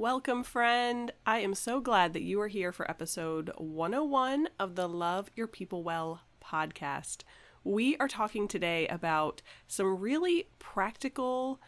Welcome, 0.00 0.44
friend. 0.44 1.12
I 1.26 1.40
am 1.40 1.52
so 1.52 1.78
glad 1.78 2.14
that 2.14 2.22
you 2.22 2.40
are 2.40 2.48
here 2.48 2.72
for 2.72 2.90
episode 2.90 3.50
101 3.58 4.48
of 4.58 4.74
the 4.74 4.88
Love 4.88 5.30
Your 5.36 5.46
People 5.46 5.82
Well 5.82 6.22
podcast. 6.42 7.18
We 7.64 7.98
are 7.98 8.08
talking 8.08 8.48
today 8.48 8.88
about 8.88 9.42
some 9.68 9.98
really 9.98 10.48
practical, 10.58 11.60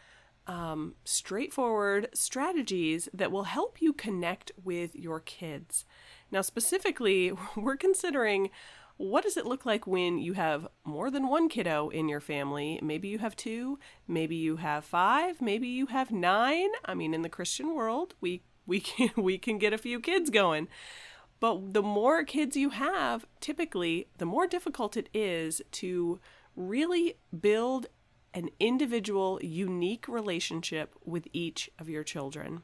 um, 0.46 0.95
straightforward 1.04 2.08
strategies 2.14 3.06
that 3.12 3.30
will 3.30 3.45
help 3.45 3.82
you 3.82 3.92
connect 3.92 4.50
with 4.64 4.96
your 4.96 5.20
kids. 5.20 5.84
Now, 6.30 6.40
specifically, 6.40 7.32
we're 7.54 7.76
considering 7.76 8.48
what 9.03 9.25
does 9.25 9.37
it 9.37 9.46
look 9.46 9.66
like 9.66 9.84
when 9.84 10.19
you 10.19 10.34
have 10.34 10.69
more 10.84 11.11
than 11.11 11.27
one 11.27 11.48
kiddo 11.48 11.89
in 11.89 12.09
your 12.09 12.21
family? 12.21 12.79
Maybe 12.80 13.09
you 13.09 13.19
have 13.19 13.34
two, 13.34 13.80
maybe 14.07 14.37
you 14.37 14.57
have 14.57 14.84
five, 14.84 15.43
maybe 15.43 15.66
you 15.66 15.87
have 15.87 16.12
nine. 16.12 16.69
I 16.84 16.95
mean, 16.95 17.12
in 17.12 17.23
the 17.23 17.29
Christian 17.29 17.75
world, 17.75 18.15
we 18.20 18.43
we 18.65 18.79
can 18.79 19.10
we 19.16 19.38
can 19.38 19.59
get 19.59 19.73
a 19.73 19.79
few 19.79 19.98
kids 19.98 20.30
going. 20.30 20.69
But 21.41 21.74
the 21.74 21.83
more 21.83 22.23
kids 22.23 22.57
you 22.57 22.70
have, 22.70 23.27
typically, 23.41 24.07
the 24.19 24.27
more 24.27 24.46
difficult 24.46 24.96
it 24.96 25.09
is 25.12 25.60
to 25.73 26.21
really 26.55 27.16
build 27.41 27.88
an 28.32 28.51
individual, 28.60 29.41
unique 29.43 30.07
relationship 30.07 30.95
with 31.05 31.27
each 31.32 31.69
of 31.80 31.88
your 31.88 32.05
children. 32.05 32.62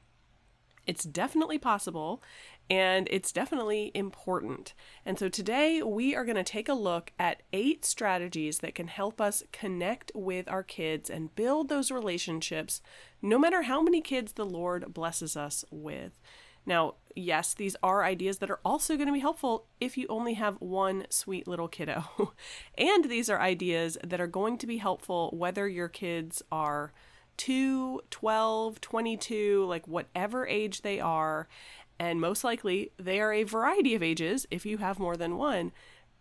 It's 0.86 1.04
definitely 1.04 1.58
possible 1.58 2.22
and 2.70 3.08
it's 3.10 3.32
definitely 3.32 3.90
important. 3.94 4.74
And 5.06 5.18
so 5.18 5.28
today 5.28 5.82
we 5.82 6.14
are 6.14 6.24
going 6.24 6.36
to 6.36 6.44
take 6.44 6.68
a 6.68 6.74
look 6.74 7.12
at 7.18 7.42
eight 7.52 7.84
strategies 7.84 8.58
that 8.58 8.74
can 8.74 8.88
help 8.88 9.20
us 9.20 9.42
connect 9.52 10.12
with 10.14 10.48
our 10.48 10.62
kids 10.62 11.08
and 11.08 11.34
build 11.34 11.68
those 11.68 11.90
relationships, 11.90 12.82
no 13.22 13.38
matter 13.38 13.62
how 13.62 13.80
many 13.80 14.00
kids 14.00 14.32
the 14.32 14.46
Lord 14.46 14.92
blesses 14.92 15.36
us 15.36 15.64
with. 15.70 16.18
Now, 16.66 16.96
yes, 17.16 17.54
these 17.54 17.76
are 17.82 18.04
ideas 18.04 18.38
that 18.38 18.50
are 18.50 18.60
also 18.62 18.96
going 18.96 19.06
to 19.06 19.12
be 19.14 19.20
helpful 19.20 19.64
if 19.80 19.96
you 19.96 20.06
only 20.10 20.34
have 20.34 20.60
one 20.60 21.06
sweet 21.08 21.48
little 21.48 21.68
kiddo. 21.68 22.04
and 22.78 23.06
these 23.06 23.30
are 23.30 23.40
ideas 23.40 23.96
that 24.04 24.20
are 24.20 24.26
going 24.26 24.58
to 24.58 24.66
be 24.66 24.76
helpful 24.76 25.30
whether 25.32 25.66
your 25.66 25.88
kids 25.88 26.42
are 26.52 26.92
2, 27.38 28.02
12, 28.10 28.80
22, 28.82 29.64
like 29.64 29.88
whatever 29.88 30.46
age 30.46 30.82
they 30.82 31.00
are. 31.00 31.48
And 31.98 32.20
most 32.20 32.44
likely 32.44 32.92
they 32.98 33.20
are 33.20 33.32
a 33.32 33.42
variety 33.42 33.94
of 33.94 34.02
ages 34.02 34.46
if 34.50 34.64
you 34.64 34.78
have 34.78 34.98
more 34.98 35.16
than 35.16 35.36
one. 35.36 35.72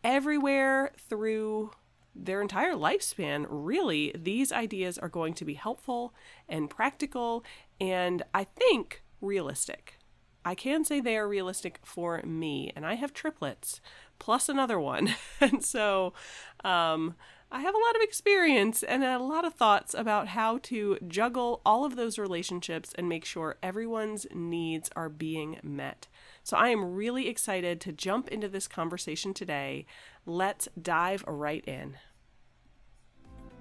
Everywhere 0.04 0.92
through 1.10 1.72
their 2.16 2.42
entire 2.42 2.74
lifespan, 2.74 3.46
really, 3.50 4.14
these 4.18 4.52
ideas 4.52 4.98
are 4.98 5.10
going 5.10 5.34
to 5.36 5.46
be 5.46 5.54
helpful 5.54 6.14
and 6.50 6.70
practical 6.70 7.44
and 7.80 8.24
I 8.34 8.44
think 8.44 9.04
realistic. 9.22 10.00
I 10.48 10.56
can 10.56 10.86
say 10.86 11.02
they 11.02 11.18
are 11.18 11.28
realistic 11.28 11.80
for 11.84 12.22
me, 12.24 12.72
and 12.74 12.86
I 12.86 12.94
have 12.94 13.14
triplets 13.14 13.82
plus 14.18 14.48
another 14.48 14.80
one. 14.80 15.14
and 15.42 15.64
so, 15.64 16.14
um, 16.64 17.16
I 17.50 17.62
have 17.62 17.74
a 17.74 17.78
lot 17.78 17.96
of 17.96 18.02
experience 18.02 18.84
and 18.84 19.06
a 19.06 19.20
lot 19.20 19.46
of 19.46 19.54
thoughts 19.54 19.94
about 19.94 20.28
how 20.28 20.58
to 20.64 20.98
juggle 21.08 21.62
all 21.66 21.86
of 21.86 21.96
those 21.96 22.20
relationships 22.20 22.92
and 22.96 23.08
make 23.08 23.24
sure 23.24 23.56
everyone's 23.64 24.28
needs 24.34 24.90
are 24.98 25.08
being 25.08 25.58
met. 25.64 26.08
So 26.44 26.58
I 26.58 26.70
am 26.70 26.94
really 26.94 27.30
excited 27.30 27.80
to 27.82 27.94
jump 27.94 28.28
into 28.28 28.50
this 28.50 28.68
conversation 28.68 29.34
today. 29.34 29.86
Let's 30.26 30.68
dive 30.80 31.24
right 31.26 31.64
in. 31.66 31.96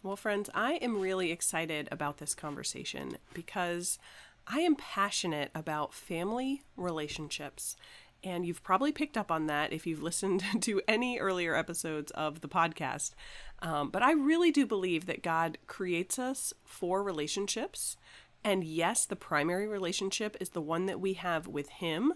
Well, 0.00 0.14
friends, 0.14 0.48
I 0.54 0.74
am 0.74 1.00
really 1.00 1.32
excited 1.32 1.88
about 1.90 2.18
this 2.18 2.32
conversation 2.32 3.16
because 3.34 3.98
I 4.46 4.60
am 4.60 4.76
passionate 4.76 5.50
about 5.56 5.92
family 5.92 6.62
relationships. 6.76 7.76
And 8.22 8.46
you've 8.46 8.62
probably 8.62 8.92
picked 8.92 9.16
up 9.16 9.30
on 9.32 9.46
that 9.48 9.72
if 9.72 9.88
you've 9.88 10.02
listened 10.04 10.44
to 10.60 10.80
any 10.86 11.18
earlier 11.18 11.56
episodes 11.56 12.12
of 12.12 12.42
the 12.42 12.48
podcast. 12.48 13.14
Um, 13.60 13.90
but 13.90 14.02
I 14.02 14.12
really 14.12 14.52
do 14.52 14.66
believe 14.66 15.06
that 15.06 15.22
God 15.22 15.58
creates 15.66 16.16
us 16.16 16.52
for 16.64 17.02
relationships. 17.02 17.96
And 18.44 18.62
yes, 18.62 19.04
the 19.04 19.16
primary 19.16 19.66
relationship 19.66 20.36
is 20.38 20.50
the 20.50 20.62
one 20.62 20.86
that 20.86 21.00
we 21.00 21.14
have 21.14 21.48
with 21.48 21.68
Him. 21.70 22.14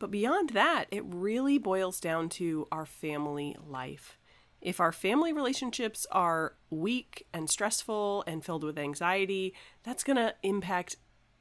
But 0.00 0.10
beyond 0.10 0.50
that, 0.50 0.86
it 0.90 1.04
really 1.06 1.56
boils 1.56 2.00
down 2.00 2.28
to 2.30 2.66
our 2.72 2.84
family 2.84 3.56
life. 3.64 4.18
If 4.62 4.78
our 4.78 4.92
family 4.92 5.32
relationships 5.32 6.06
are 6.12 6.54
weak 6.70 7.26
and 7.34 7.50
stressful 7.50 8.22
and 8.28 8.44
filled 8.44 8.62
with 8.62 8.78
anxiety, 8.78 9.54
that's 9.82 10.04
going 10.04 10.16
to 10.16 10.36
impact 10.44 10.96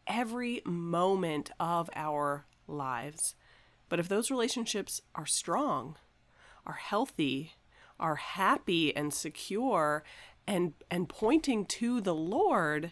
every 0.08 0.64
moment 0.66 1.52
of 1.60 1.88
our 1.96 2.48
lives. 2.68 3.36
But 3.90 4.00
if 4.00 4.10
those 4.10 4.32
relationships 4.32 5.02
are 5.14 5.28
strong, 5.28 5.98
are 6.66 6.74
healthy, 6.74 7.54
are 8.00 8.16
happy 8.16 8.96
and 8.96 9.14
secure 9.14 10.04
and 10.48 10.74
and 10.90 11.08
pointing 11.08 11.66
to 11.66 12.02
the 12.02 12.16
Lord, 12.16 12.92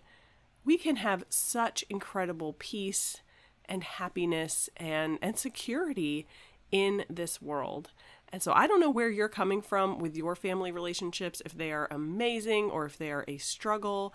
we 0.64 0.78
can 0.78 0.98
have 0.98 1.24
such 1.30 1.84
incredible 1.90 2.56
peace 2.60 3.24
and 3.66 3.84
happiness 3.84 4.70
and 4.78 5.18
and 5.24 5.40
security 5.40 6.28
in 6.72 7.04
this 7.10 7.42
world. 7.42 7.92
And 8.32 8.44
so 8.44 8.52
I 8.54 8.68
don't 8.68 8.80
know 8.80 8.92
where 8.92 9.10
you're 9.10 9.30
coming 9.30 9.62
from 9.62 9.98
with 9.98 10.16
your 10.16 10.36
family 10.36 10.72
relationships 10.72 11.42
if 11.44 11.58
they 11.58 11.72
are 11.72 11.88
amazing 11.90 12.66
or 12.66 12.86
if 12.86 12.98
they 12.98 13.12
are 13.12 13.26
a 13.28 13.38
struggle, 13.38 14.14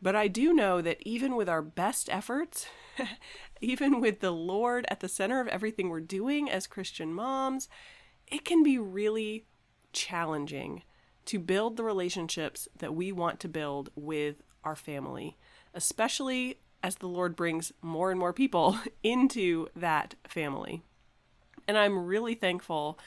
but 0.00 0.14
I 0.14 0.28
do 0.28 0.52
know 0.52 0.80
that 0.80 0.98
even 1.02 1.34
with 1.34 1.48
our 1.48 1.62
best 1.62 2.08
efforts, 2.10 2.66
even 3.60 4.00
with 4.00 4.20
the 4.20 4.30
Lord 4.30 4.86
at 4.88 5.00
the 5.00 5.08
center 5.08 5.40
of 5.40 5.48
everything 5.48 5.88
we're 5.88 6.00
doing 6.00 6.48
as 6.48 6.66
Christian 6.66 7.12
moms, 7.12 7.68
it 8.28 8.44
can 8.44 8.62
be 8.62 8.78
really 8.78 9.44
challenging 9.92 10.82
to 11.26 11.38
build 11.38 11.76
the 11.76 11.84
relationships 11.84 12.68
that 12.78 12.94
we 12.94 13.10
want 13.10 13.40
to 13.40 13.48
build 13.48 13.90
with 13.96 14.36
our 14.64 14.76
family, 14.76 15.36
especially 15.74 16.60
as 16.82 16.96
the 16.96 17.08
Lord 17.08 17.34
brings 17.34 17.72
more 17.82 18.10
and 18.10 18.20
more 18.20 18.32
people 18.32 18.78
into 19.02 19.66
that 19.74 20.14
family. 20.26 20.82
And 21.66 21.76
I'm 21.76 22.06
really 22.06 22.34
thankful 22.34 22.98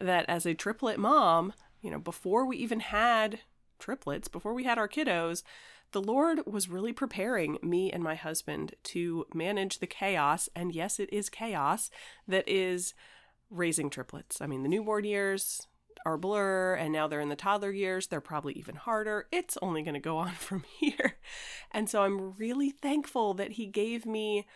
that 0.00 0.24
as 0.28 0.46
a 0.46 0.54
triplet 0.54 0.98
mom, 0.98 1.52
you 1.80 1.90
know, 1.90 1.98
before 1.98 2.46
we 2.46 2.56
even 2.56 2.80
had 2.80 3.40
triplets, 3.78 4.28
before 4.28 4.54
we 4.54 4.64
had 4.64 4.78
our 4.78 4.88
kiddos, 4.88 5.42
the 5.92 6.02
Lord 6.02 6.40
was 6.46 6.68
really 6.68 6.92
preparing 6.92 7.58
me 7.62 7.90
and 7.92 8.02
my 8.02 8.14
husband 8.14 8.74
to 8.84 9.26
manage 9.32 9.78
the 9.78 9.86
chaos, 9.86 10.48
and 10.54 10.74
yes, 10.74 10.98
it 10.98 11.12
is 11.12 11.28
chaos, 11.28 11.90
that 12.26 12.48
is 12.48 12.94
raising 13.50 13.90
triplets. 13.90 14.40
I 14.40 14.46
mean, 14.46 14.62
the 14.62 14.68
newborn 14.68 15.04
years 15.04 15.66
are 16.04 16.16
blur, 16.16 16.74
and 16.74 16.92
now 16.92 17.06
they're 17.06 17.20
in 17.20 17.28
the 17.28 17.36
toddler 17.36 17.70
years. 17.70 18.06
They're 18.06 18.20
probably 18.20 18.54
even 18.54 18.76
harder. 18.76 19.26
It's 19.32 19.56
only 19.62 19.82
going 19.82 19.94
to 19.94 20.00
go 20.00 20.18
on 20.18 20.30
from 20.38 20.64
here. 20.78 21.16
And 21.72 21.88
so 21.88 22.02
I'm 22.02 22.32
really 22.34 22.70
thankful 22.70 23.34
that 23.34 23.52
He 23.52 23.66
gave 23.66 24.06
me 24.06 24.46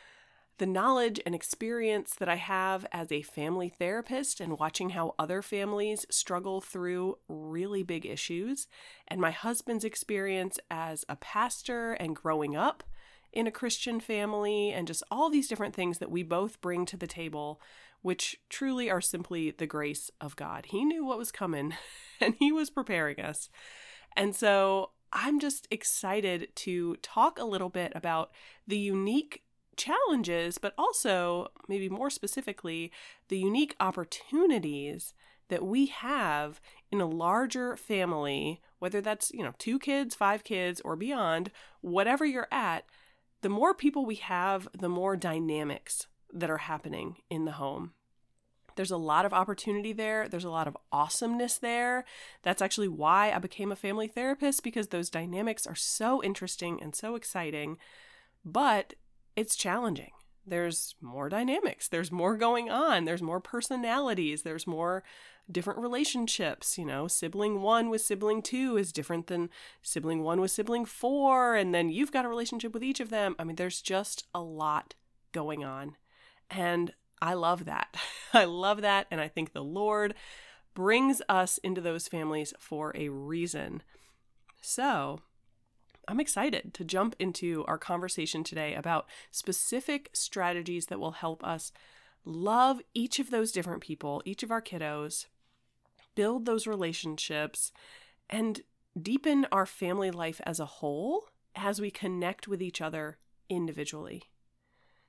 the 0.61 0.67
knowledge 0.67 1.19
and 1.25 1.35
experience 1.35 2.15
that 2.15 2.29
I 2.29 2.37
have 2.37 2.85
as 2.93 3.11
a 3.11 3.23
family 3.23 3.71
therapist 3.71 4.41
and 4.41 4.59
watching 4.59 4.91
how 4.91 5.15
other 5.19 5.41
families 5.41 6.05
struggle 6.11 6.61
through 6.61 7.17
really 7.29 7.83
big 7.83 8.05
issues, 8.05 8.69
and 9.09 9.23
my 9.23 9.31
husband's 9.31 9.87
experience 9.87 10.61
as 10.71 11.03
a 11.09 11.17
pastor 11.17 11.95
and 11.95 12.15
growing 12.15 12.57
up 12.57 12.85
in 13.33 13.47
a 13.47 13.51
Christian 13.51 14.01
family, 14.01 14.71
and 14.71 14.87
just 14.87 15.03
all 15.11 15.31
these 15.31 15.49
different 15.49 15.75
things 15.75 15.97
that 15.97 16.11
we 16.11 16.23
both 16.23 16.61
bring 16.61 16.85
to 16.85 16.97
the 16.99 17.07
table, 17.07 17.59
which 18.03 18.37
truly 18.51 18.91
are 18.91 19.01
simply 19.01 19.51
the 19.51 19.67
grace 19.67 20.11
of 20.21 20.37
God. 20.37 20.67
He 20.67 20.85
knew 20.85 21.07
what 21.07 21.17
was 21.17 21.33
coming 21.33 21.73
and 22.21 22.35
He 22.39 22.53
was 22.53 22.69
preparing 22.69 23.19
us. 23.19 23.49
And 24.15 24.37
so 24.37 24.91
I'm 25.11 25.41
just 25.41 25.67
excited 25.71 26.55
to 26.57 26.97
talk 26.97 27.39
a 27.39 27.45
little 27.45 27.71
bit 27.71 27.93
about 27.95 28.31
the 28.67 28.79
unique 28.79 29.43
challenges, 29.77 30.59
but 30.59 30.75
also, 30.77 31.49
maybe 31.69 31.89
more 31.89 32.11
specifically, 32.11 32.93
the 33.29 33.39
unique 33.39 33.77
opportunities 33.81 35.15
that 35.49 35.65
we 35.65 35.87
have 35.87 36.61
in 36.91 37.01
a 37.01 37.07
larger 37.07 37.77
family, 37.77 38.61
whether 38.79 39.01
that's, 39.01 39.33
you 39.33 39.43
know, 39.43 39.55
two 39.59 39.79
kids, 39.79 40.15
five 40.15 40.45
kids, 40.45 40.81
or 40.85 40.97
beyond, 40.97 41.51
whatever 41.81 42.25
you're 42.25 42.49
at, 42.51 42.85
the 43.43 43.49
more 43.49 43.75
people 43.75 44.05
we 44.05 44.17
have, 44.17 44.69
the 44.79 44.89
more 44.89 45.17
dynamics 45.17 46.07
that 46.33 46.51
are 46.51 46.59
happening 46.59 47.17
in 47.29 47.45
the 47.45 47.53
home. 47.53 47.93
There's 48.77 48.91
a 48.91 48.97
lot 48.97 49.25
of 49.25 49.33
opportunity 49.33 49.93
there. 49.93 50.29
There's 50.29 50.45
a 50.45 50.51
lot 50.51 50.69
of 50.69 50.77
awesomeness 50.93 51.59
there. 51.59 52.05
That's 52.43 52.63
actually 52.63 52.89
why 52.89 53.33
I 53.33 53.39
became 53.39 53.73
a 53.73 53.77
family 53.77 54.07
therapist 54.07 54.63
because 54.63 54.89
those 54.89 55.11
dynamics 55.11 55.67
are 55.67 55.75
so 55.75 56.23
interesting 56.23 56.81
and 56.81 56.95
so 56.95 57.15
exciting, 57.15 57.77
but 58.45 58.95
it's 59.37 59.57
challenging. 59.57 60.11
There's 60.47 60.95
more 61.01 61.29
dynamics, 61.29 61.89
there's 61.89 62.11
more 62.11 62.37
going 62.37 62.71
on, 62.71 63.05
there's 63.05 63.23
more 63.23 63.41
personalities, 63.41 64.43
there's 64.43 64.67
more 64.67 65.05
different 65.51 65.81
relationships. 65.81 66.79
You 66.79 66.87
know, 66.87 67.07
sibling 67.07 67.63
one 67.63 67.91
with 67.91 68.01
sibling 68.01 68.43
two 68.43 68.77
is 68.77 68.93
different 68.93 69.27
than 69.27 69.51
sibling 69.83 70.23
one 70.23 70.41
with 70.41 70.51
sibling 70.51 70.85
four, 70.85 71.55
and 71.55 71.75
then 71.75 71.91
you've 71.91 72.13
got 72.13 72.25
a 72.25 72.29
relationship 72.29 72.73
with 72.73 72.83
each 72.83 73.01
of 73.01 73.11
them. 73.11 73.37
I 73.39 73.45
mean, 73.45 73.57
there's 73.57 73.83
just 73.83 74.27
a 74.35 74.41
lot 74.41 74.95
going 75.33 75.65
on. 75.65 75.97
And 76.51 76.93
I 77.23 77.35
love 77.35 77.65
that. 77.67 77.97
I 78.33 78.45
love 78.45 78.83
that. 78.83 79.07
And 79.11 79.21
I 79.21 79.29
think 79.29 79.53
the 79.53 79.63
Lord 79.63 80.15
brings 80.75 81.21
us 81.29 81.59
into 81.59 81.81
those 81.81 82.09
families 82.09 82.55
for 82.59 82.93
a 82.97 83.09
reason. 83.09 83.83
So, 84.61 85.21
I'm 86.11 86.19
excited 86.19 86.75
to 86.75 86.85
jump 86.85 87.15
into 87.21 87.65
our 87.69 87.79
conversation 87.79 88.43
today 88.43 88.75
about 88.75 89.07
specific 89.31 90.11
strategies 90.13 90.87
that 90.87 90.99
will 90.99 91.13
help 91.13 91.45
us 91.45 91.71
love 92.25 92.81
each 92.95 93.21
of 93.21 93.31
those 93.31 93.53
different 93.53 93.81
people, 93.81 94.21
each 94.25 94.43
of 94.43 94.51
our 94.51 94.61
kiddos, 94.61 95.27
build 96.17 96.47
those 96.47 96.67
relationships, 96.67 97.71
and 98.29 98.63
deepen 99.01 99.47
our 99.53 99.67
family 99.67 100.11
life 100.11 100.41
as 100.45 100.59
a 100.59 100.67
whole 100.67 101.29
as 101.55 101.81
we 101.81 101.93
connect 101.93 102.49
with 102.49 102.61
each 102.61 102.81
other 102.81 103.19
individually. 103.49 104.25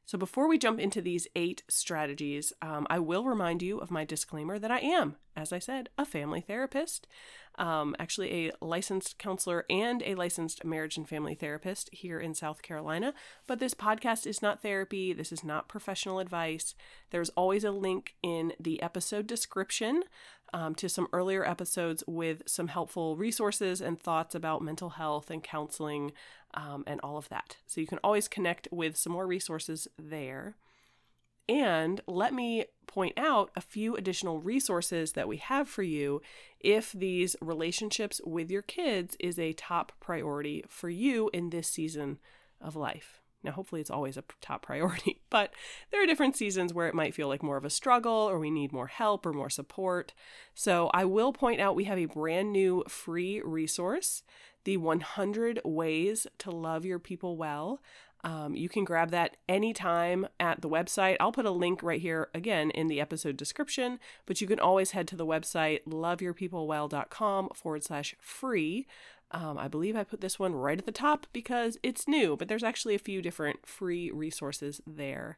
So, 0.06 0.18
before 0.18 0.48
we 0.48 0.58
jump 0.58 0.80
into 0.80 1.02
these 1.02 1.28
eight 1.36 1.64
strategies, 1.70 2.52
um, 2.62 2.86
I 2.90 3.00
will 3.00 3.24
remind 3.24 3.62
you 3.62 3.78
of 3.78 3.92
my 3.92 4.04
disclaimer 4.04 4.60
that 4.60 4.72
I 4.72 4.80
am, 4.80 5.16
as 5.36 5.54
I 5.54 5.60
said, 5.60 5.90
a 5.98 6.06
family 6.06 6.42
therapist, 6.42 7.08
um, 7.58 7.96
actually 8.00 8.48
a 8.48 8.52
licensed 8.62 9.18
counselor 9.18 9.66
and 9.70 10.02
a 10.04 10.16
licensed 10.16 10.66
marriage 10.66 10.98
and 10.98 11.08
family 11.08 11.36
therapist 11.36 11.90
here 11.94 12.20
in 12.20 12.34
South 12.34 12.62
Carolina. 12.62 13.14
But 13.48 13.60
this 13.60 13.74
podcast 13.74 14.26
is 14.26 14.42
not 14.42 14.62
therapy, 14.62 15.14
this 15.14 15.32
is 15.32 15.44
not 15.44 15.70
professional 15.70 16.20
advice. 16.20 16.76
There's 17.12 17.30
always 17.30 17.64
a 17.64 17.72
link 17.72 18.16
in 18.22 18.54
the 18.60 18.82
episode 18.82 19.28
description 19.28 20.04
um, 20.54 20.76
to 20.76 20.90
some 20.90 21.08
earlier 21.14 21.48
episodes 21.48 22.04
with 22.08 22.44
some 22.46 22.68
helpful 22.68 23.16
resources 23.16 23.82
and 23.82 24.00
thoughts 24.00 24.36
about 24.36 24.62
mental 24.62 24.92
health 24.92 25.32
and 25.32 25.44
counseling 25.44 26.12
um, 26.54 26.84
and 26.86 27.00
all 27.02 27.18
of 27.18 27.30
that. 27.30 27.58
So 27.68 27.80
you 27.82 27.88
can 27.88 28.00
always 28.04 28.28
connect 28.28 28.68
with 28.72 28.98
some 28.98 29.14
more 29.14 29.28
resources 29.28 29.88
there. 29.98 30.56
And 31.48 32.02
let 32.08 32.34
me 32.34 32.66
point 32.88 33.18
out 33.18 33.52
a 33.56 33.62
few 33.62 33.96
additional 33.96 34.40
resources 34.40 35.14
that 35.14 35.28
we 35.28 35.38
have 35.38 35.68
for 35.68 35.84
you 35.84 36.22
if 36.60 36.92
these 36.92 37.36
relationships 37.42 38.22
with 38.26 38.52
your 38.52 38.62
kids 38.62 39.16
is 39.20 39.40
a 39.40 39.54
top 39.54 39.92
priority 40.00 40.64
for 40.68 40.90
you 40.90 41.30
in 41.34 41.50
this 41.50 41.68
season 41.68 42.20
of 42.60 42.76
life. 42.76 43.21
Now, 43.44 43.52
hopefully, 43.52 43.82
it's 43.82 43.90
always 43.90 44.18
a 44.18 44.24
top 44.42 44.64
priority, 44.64 45.22
but 45.30 45.54
there 45.92 46.02
are 46.02 46.08
different 46.08 46.36
seasons 46.36 46.74
where 46.74 46.88
it 46.88 46.96
might 46.96 47.16
feel 47.16 47.28
like 47.28 47.44
more 47.44 47.58
of 47.58 47.66
a 47.66 47.70
struggle 47.70 48.12
or 48.12 48.40
we 48.40 48.52
need 48.52 48.72
more 48.72 48.88
help 48.88 49.26
or 49.26 49.34
more 49.34 49.50
support. 49.50 50.14
So, 50.54 50.90
I 50.94 51.06
will 51.06 51.34
point 51.34 51.62
out 51.62 51.76
we 51.76 51.86
have 51.86 51.98
a 51.98 52.06
brand 52.06 52.52
new 52.52 52.84
free 52.88 53.42
resource 53.42 54.24
the 54.64 54.78
100 54.78 55.62
Ways 55.66 56.28
to 56.40 56.52
Love 56.52 56.86
Your 56.86 57.00
People 57.00 57.38
Well. 57.38 57.82
Um, 58.24 58.56
you 58.56 58.70
can 58.70 58.84
grab 58.84 59.10
that 59.12 59.38
anytime 59.50 60.28
at 60.40 60.62
the 60.62 60.70
website. 60.70 61.18
I'll 61.20 61.32
put 61.32 61.46
a 61.46 61.52
link 61.52 61.82
right 61.82 62.00
here 62.00 62.30
again 62.34 62.70
in 62.72 62.88
the 62.88 63.02
episode 63.02 63.36
description, 63.36 64.00
but 64.26 64.42
you 64.42 64.48
can 64.48 64.60
always 64.60 64.92
head 64.92 65.08
to 65.10 65.16
the 65.16 65.26
website 65.26 65.84
loveyourpeoplewell.com 65.88 67.50
forward 67.56 67.84
slash 67.84 68.16
free. 68.20 68.86
Um, 69.34 69.58
I 69.58 69.68
believe 69.68 69.96
I 69.96 70.04
put 70.04 70.22
this 70.22 70.38
one 70.38 70.54
right 70.54 70.78
at 70.78 70.86
the 70.86 70.92
top 70.92 71.26
because 71.32 71.78
it's 71.84 72.08
new, 72.08 72.36
but 72.36 72.48
there's 72.48 72.64
actually 72.64 72.96
a 72.96 73.00
few 73.00 73.22
different 73.22 73.66
free 73.66 74.12
resources 74.12 74.82
there. 74.86 75.38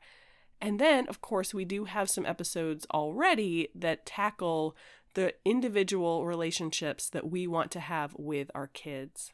And 0.59 0.79
then, 0.79 1.07
of 1.07 1.21
course, 1.21 1.53
we 1.53 1.65
do 1.65 1.85
have 1.85 2.09
some 2.09 2.25
episodes 2.25 2.87
already 2.93 3.69
that 3.75 4.05
tackle 4.05 4.75
the 5.13 5.33
individual 5.45 6.25
relationships 6.25 7.09
that 7.09 7.29
we 7.29 7.45
want 7.47 7.69
to 7.71 7.79
have 7.79 8.15
with 8.17 8.49
our 8.55 8.67
kids. 8.67 9.33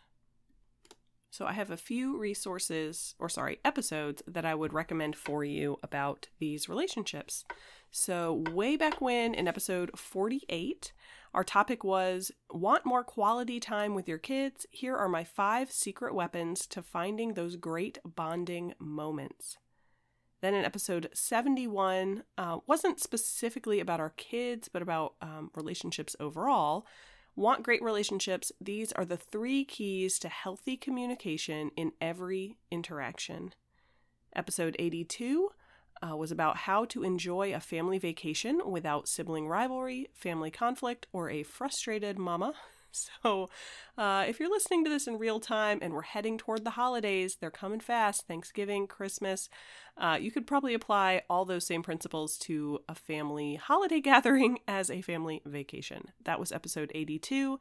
So, 1.31 1.45
I 1.45 1.53
have 1.53 1.69
a 1.69 1.77
few 1.77 2.17
resources, 2.17 3.13
or 3.19 3.29
sorry, 3.29 3.59
episodes 3.63 4.23
that 4.27 4.43
I 4.43 4.55
would 4.55 4.73
recommend 4.73 5.15
for 5.15 5.43
you 5.43 5.77
about 5.83 6.27
these 6.39 6.67
relationships. 6.67 7.45
So, 7.91 8.43
way 8.51 8.75
back 8.75 8.99
when 8.99 9.35
in 9.35 9.47
episode 9.47 9.97
48, 9.97 10.91
our 11.33 11.43
topic 11.43 11.83
was 11.83 12.31
Want 12.51 12.85
more 12.85 13.03
quality 13.03 13.59
time 13.59 13.93
with 13.93 14.07
your 14.07 14.17
kids? 14.17 14.65
Here 14.71 14.95
are 14.95 15.09
my 15.09 15.23
five 15.23 15.71
secret 15.71 16.15
weapons 16.15 16.65
to 16.67 16.81
finding 16.81 17.33
those 17.33 17.55
great 17.55 17.99
bonding 18.03 18.73
moments. 18.79 19.57
Then 20.41 20.53
in 20.53 20.65
episode 20.65 21.09
71, 21.13 22.23
uh, 22.37 22.59
wasn't 22.65 22.99
specifically 22.99 23.79
about 23.79 23.99
our 23.99 24.11
kids, 24.11 24.69
but 24.69 24.81
about 24.81 25.15
um, 25.21 25.51
relationships 25.53 26.15
overall. 26.19 26.85
Want 27.35 27.63
great 27.63 27.83
relationships? 27.83 28.51
These 28.59 28.91
are 28.93 29.05
the 29.05 29.17
three 29.17 29.65
keys 29.65 30.17
to 30.19 30.29
healthy 30.29 30.77
communication 30.77 31.71
in 31.75 31.91
every 32.01 32.57
interaction. 32.71 33.53
Episode 34.35 34.75
82 34.79 35.49
uh, 36.01 36.15
was 36.15 36.31
about 36.31 36.57
how 36.57 36.85
to 36.85 37.03
enjoy 37.03 37.53
a 37.53 37.59
family 37.59 37.97
vacation 37.97 38.61
without 38.65 39.07
sibling 39.07 39.47
rivalry, 39.47 40.07
family 40.13 40.51
conflict, 40.51 41.07
or 41.13 41.29
a 41.29 41.43
frustrated 41.43 42.17
mama. 42.17 42.53
So, 42.91 43.49
uh, 43.99 44.25
if 44.27 44.39
you're 44.39 44.49
listening 44.49 44.83
to 44.83 44.89
this 44.89 45.05
in 45.05 45.19
real 45.19 45.39
time 45.39 45.77
and 45.79 45.93
we're 45.93 46.01
heading 46.01 46.39
toward 46.39 46.63
the 46.63 46.71
holidays, 46.71 47.37
they're 47.39 47.51
coming 47.51 47.79
fast 47.79 48.25
Thanksgiving, 48.25 48.87
Christmas, 48.87 49.47
uh, 49.95 50.17
you 50.19 50.31
could 50.31 50.47
probably 50.47 50.73
apply 50.73 51.21
all 51.29 51.45
those 51.45 51.67
same 51.67 51.83
principles 51.83 52.35
to 52.39 52.79
a 52.89 52.95
family 52.95 53.55
holiday 53.55 53.99
gathering 54.01 54.57
as 54.67 54.89
a 54.89 55.03
family 55.03 55.39
vacation. 55.45 56.05
That 56.25 56.39
was 56.39 56.51
episode 56.51 56.91
82. 56.95 57.59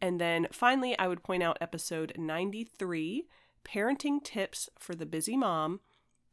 And 0.00 0.20
then 0.20 0.48
finally, 0.50 0.98
I 0.98 1.06
would 1.06 1.22
point 1.22 1.44
out 1.44 1.58
episode 1.60 2.12
93 2.18 3.28
Parenting 3.64 4.22
Tips 4.22 4.68
for 4.78 4.94
the 4.94 5.06
Busy 5.06 5.36
Mom 5.36 5.80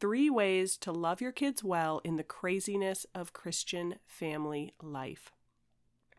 Three 0.01 0.31
Ways 0.31 0.77
to 0.77 0.92
Love 0.92 1.21
Your 1.21 1.31
Kids 1.31 1.63
Well 1.63 2.01
in 2.03 2.15
the 2.15 2.24
Craziness 2.24 3.05
of 3.13 3.34
Christian 3.34 3.98
Family 4.08 4.74
Life. 4.81 5.31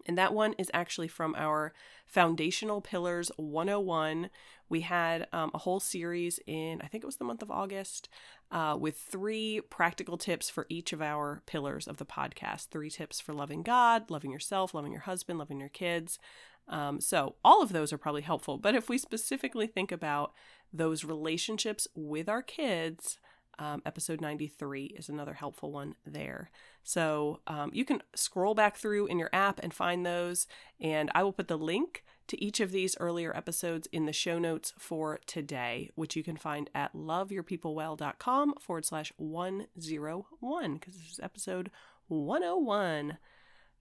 And 0.06 0.16
that 0.16 0.32
one 0.32 0.52
is 0.52 0.70
actually 0.72 1.08
from 1.08 1.34
our 1.36 1.72
Foundational 2.06 2.80
Pillars 2.80 3.32
101. 3.38 4.30
We 4.68 4.82
had 4.82 5.26
um, 5.32 5.50
a 5.52 5.58
whole 5.58 5.80
series 5.80 6.38
in, 6.46 6.80
I 6.80 6.86
think 6.86 7.02
it 7.02 7.08
was 7.08 7.16
the 7.16 7.24
month 7.24 7.42
of 7.42 7.50
August, 7.50 8.08
uh, 8.52 8.76
with 8.78 8.96
three 8.96 9.60
practical 9.68 10.16
tips 10.16 10.48
for 10.48 10.66
each 10.68 10.92
of 10.92 11.02
our 11.02 11.42
pillars 11.46 11.88
of 11.88 11.96
the 11.96 12.06
podcast. 12.06 12.68
Three 12.68 12.90
tips 12.90 13.20
for 13.20 13.32
loving 13.32 13.64
God, 13.64 14.12
loving 14.12 14.30
yourself, 14.30 14.74
loving 14.74 14.92
your 14.92 15.02
husband, 15.02 15.40
loving 15.40 15.58
your 15.58 15.68
kids. 15.68 16.20
Um, 16.68 17.00
so 17.00 17.34
all 17.44 17.64
of 17.64 17.72
those 17.72 17.92
are 17.92 17.98
probably 17.98 18.22
helpful. 18.22 18.58
But 18.58 18.76
if 18.76 18.88
we 18.88 18.96
specifically 18.96 19.66
think 19.66 19.90
about 19.90 20.32
those 20.72 21.02
relationships 21.02 21.88
with 21.96 22.28
our 22.28 22.42
kids, 22.42 23.18
um, 23.58 23.82
episode 23.84 24.20
93 24.20 24.94
is 24.96 25.08
another 25.08 25.34
helpful 25.34 25.72
one 25.72 25.94
there. 26.06 26.50
So 26.82 27.40
um, 27.46 27.70
you 27.72 27.84
can 27.84 28.02
scroll 28.14 28.54
back 28.54 28.76
through 28.76 29.06
in 29.06 29.18
your 29.18 29.30
app 29.32 29.60
and 29.62 29.72
find 29.72 30.04
those. 30.04 30.46
And 30.80 31.10
I 31.14 31.22
will 31.22 31.32
put 31.32 31.48
the 31.48 31.58
link 31.58 32.04
to 32.28 32.42
each 32.42 32.60
of 32.60 32.72
these 32.72 32.96
earlier 32.98 33.36
episodes 33.36 33.88
in 33.92 34.06
the 34.06 34.12
show 34.12 34.38
notes 34.38 34.72
for 34.78 35.20
today, 35.26 35.90
which 35.94 36.16
you 36.16 36.22
can 36.22 36.36
find 36.36 36.70
at 36.74 36.94
loveyourpeoplewell.com 36.94 38.54
forward 38.60 38.84
slash 38.84 39.12
101, 39.16 40.74
because 40.74 40.94
this 40.94 41.12
is 41.12 41.20
episode 41.22 41.70
101. 42.08 43.18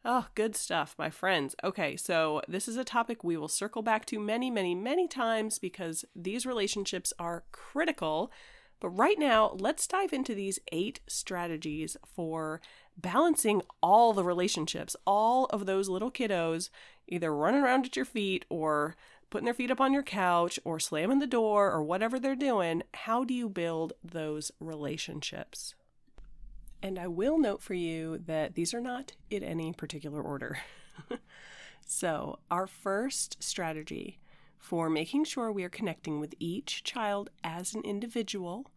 Oh, 0.04 0.28
good 0.34 0.56
stuff, 0.56 0.96
my 0.98 1.12
friends. 1.12 1.56
Okay, 1.63 1.96
so 1.96 2.42
this 2.48 2.68
is 2.68 2.75
a 2.75 2.84
topic 2.84 3.24
we 3.24 3.38
will 3.38 3.48
circle 3.48 3.84
back 3.84 4.06
to 4.08 4.20
many, 4.20 4.50
many, 4.50 4.74
many 4.74 5.08
times 5.08 5.60
because 5.60 6.04
these 6.16 6.46
relationships 6.46 7.13
are 7.20 7.44
critical 7.51 8.32
but 8.81 8.89
right 8.89 9.17
now, 9.17 9.55
let's 9.59 9.85
dive 9.88 10.11
into 10.11 10.33
these 10.33 10.59
eight 10.71 11.00
strategies 11.07 11.95
for 12.03 12.59
balancing 12.97 13.61
all 13.81 14.11
the 14.11 14.23
relationships, 14.23 14.95
all 15.05 15.45
of 15.45 15.65
those 15.65 15.88
little 15.88 16.11
kiddos 16.11 16.69
either 17.07 17.33
running 17.33 17.61
around 17.61 17.85
at 17.85 17.95
your 17.95 18.05
feet 18.05 18.43
or 18.50 18.95
putting 19.29 19.45
their 19.45 19.53
feet 19.53 19.69
up 19.69 19.79
on 19.79 19.93
your 19.93 20.03
couch 20.03 20.59
or 20.63 20.79
slamming 20.79 21.19
the 21.19 21.27
door 21.27 21.71
or 21.71 21.83
whatever 21.83 22.19
they're 22.19 22.35
doing. 22.35 22.81
How 22.93 23.23
do 23.23 23.35
you 23.35 23.47
build 23.47 23.93
those 24.03 24.51
relationships? 24.59 25.75
And 26.81 26.97
I 26.97 27.07
will 27.07 27.38
note 27.38 27.61
for 27.61 27.75
you 27.75 28.17
that 28.25 28.55
these 28.55 28.73
are 28.73 28.81
not 28.81 29.13
in 29.29 29.43
any 29.43 29.73
particular 29.73 30.21
order. 30.21 30.57
so, 31.85 32.39
our 32.50 32.65
first 32.65 33.43
strategy 33.43 34.17
for 34.62 34.89
making 34.89 35.25
sure 35.25 35.51
we 35.51 35.65
are 35.65 35.70
connecting 35.70 36.22
with 36.22 36.34
each 36.39 36.84
child 36.84 37.30
as 37.44 37.74
an 37.74 37.82
individual 37.82 38.72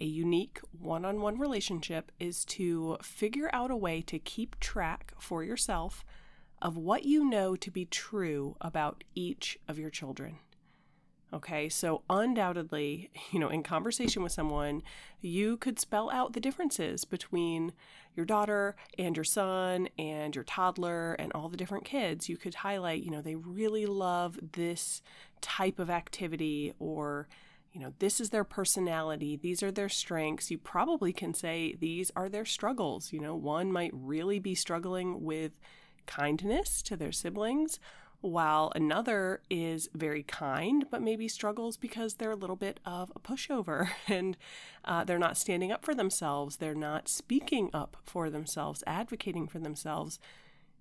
a 0.00 0.04
unique 0.04 0.60
one 0.78 1.04
on 1.04 1.20
one 1.20 1.38
relationship 1.38 2.12
is 2.20 2.44
to 2.44 2.96
figure 3.02 3.50
out 3.52 3.70
a 3.70 3.76
way 3.76 4.00
to 4.02 4.18
keep 4.18 4.58
track 4.60 5.12
for 5.18 5.42
yourself 5.42 6.04
of 6.62 6.76
what 6.76 7.04
you 7.04 7.24
know 7.24 7.56
to 7.56 7.70
be 7.70 7.84
true 7.84 8.56
about 8.60 9.04
each 9.14 9.58
of 9.68 9.78
your 9.78 9.90
children. 9.90 10.38
Okay, 11.32 11.68
so 11.68 12.02
undoubtedly, 12.08 13.10
you 13.30 13.38
know, 13.38 13.48
in 13.48 13.62
conversation 13.62 14.22
with 14.22 14.32
someone, 14.32 14.82
you 15.20 15.56
could 15.56 15.78
spell 15.78 16.10
out 16.10 16.32
the 16.32 16.40
differences 16.40 17.04
between 17.04 17.72
your 18.16 18.24
daughter 18.24 18.76
and 18.98 19.16
your 19.16 19.24
son 19.24 19.88
and 19.98 20.34
your 20.34 20.44
toddler 20.44 21.12
and 21.14 21.32
all 21.32 21.48
the 21.48 21.56
different 21.56 21.84
kids. 21.84 22.28
You 22.28 22.36
could 22.36 22.56
highlight, 22.56 23.02
you 23.02 23.10
know, 23.10 23.20
they 23.22 23.36
really 23.36 23.86
love 23.86 24.38
this 24.52 25.02
type 25.40 25.78
of 25.78 25.90
activity 25.90 26.72
or 26.78 27.28
you 27.72 27.82
know, 27.82 27.92
this 27.98 28.20
is 28.20 28.30
their 28.30 28.44
personality, 28.44 29.36
these 29.36 29.62
are 29.62 29.70
their 29.70 29.90
strengths. 29.90 30.50
You 30.50 30.58
probably 30.58 31.12
can 31.12 31.34
say 31.34 31.76
these 31.78 32.10
are 32.16 32.28
their 32.28 32.46
struggles. 32.46 33.12
You 33.12 33.20
know, 33.20 33.34
one 33.36 33.70
might 33.70 33.92
really 33.92 34.38
be 34.38 34.54
struggling 34.54 35.22
with 35.22 35.52
kindness 36.06 36.82
to 36.82 36.96
their 36.96 37.12
siblings, 37.12 37.78
while 38.20 38.72
another 38.74 39.40
is 39.48 39.88
very 39.94 40.22
kind, 40.22 40.86
but 40.90 41.02
maybe 41.02 41.28
struggles 41.28 41.76
because 41.76 42.14
they're 42.14 42.32
a 42.32 42.36
little 42.36 42.56
bit 42.56 42.80
of 42.84 43.12
a 43.14 43.20
pushover 43.20 43.90
and 44.08 44.36
uh, 44.84 45.04
they're 45.04 45.18
not 45.18 45.36
standing 45.36 45.70
up 45.70 45.84
for 45.84 45.94
themselves, 45.94 46.56
they're 46.56 46.74
not 46.74 47.08
speaking 47.08 47.70
up 47.72 47.96
for 48.04 48.28
themselves, 48.28 48.82
advocating 48.86 49.46
for 49.46 49.58
themselves. 49.58 50.18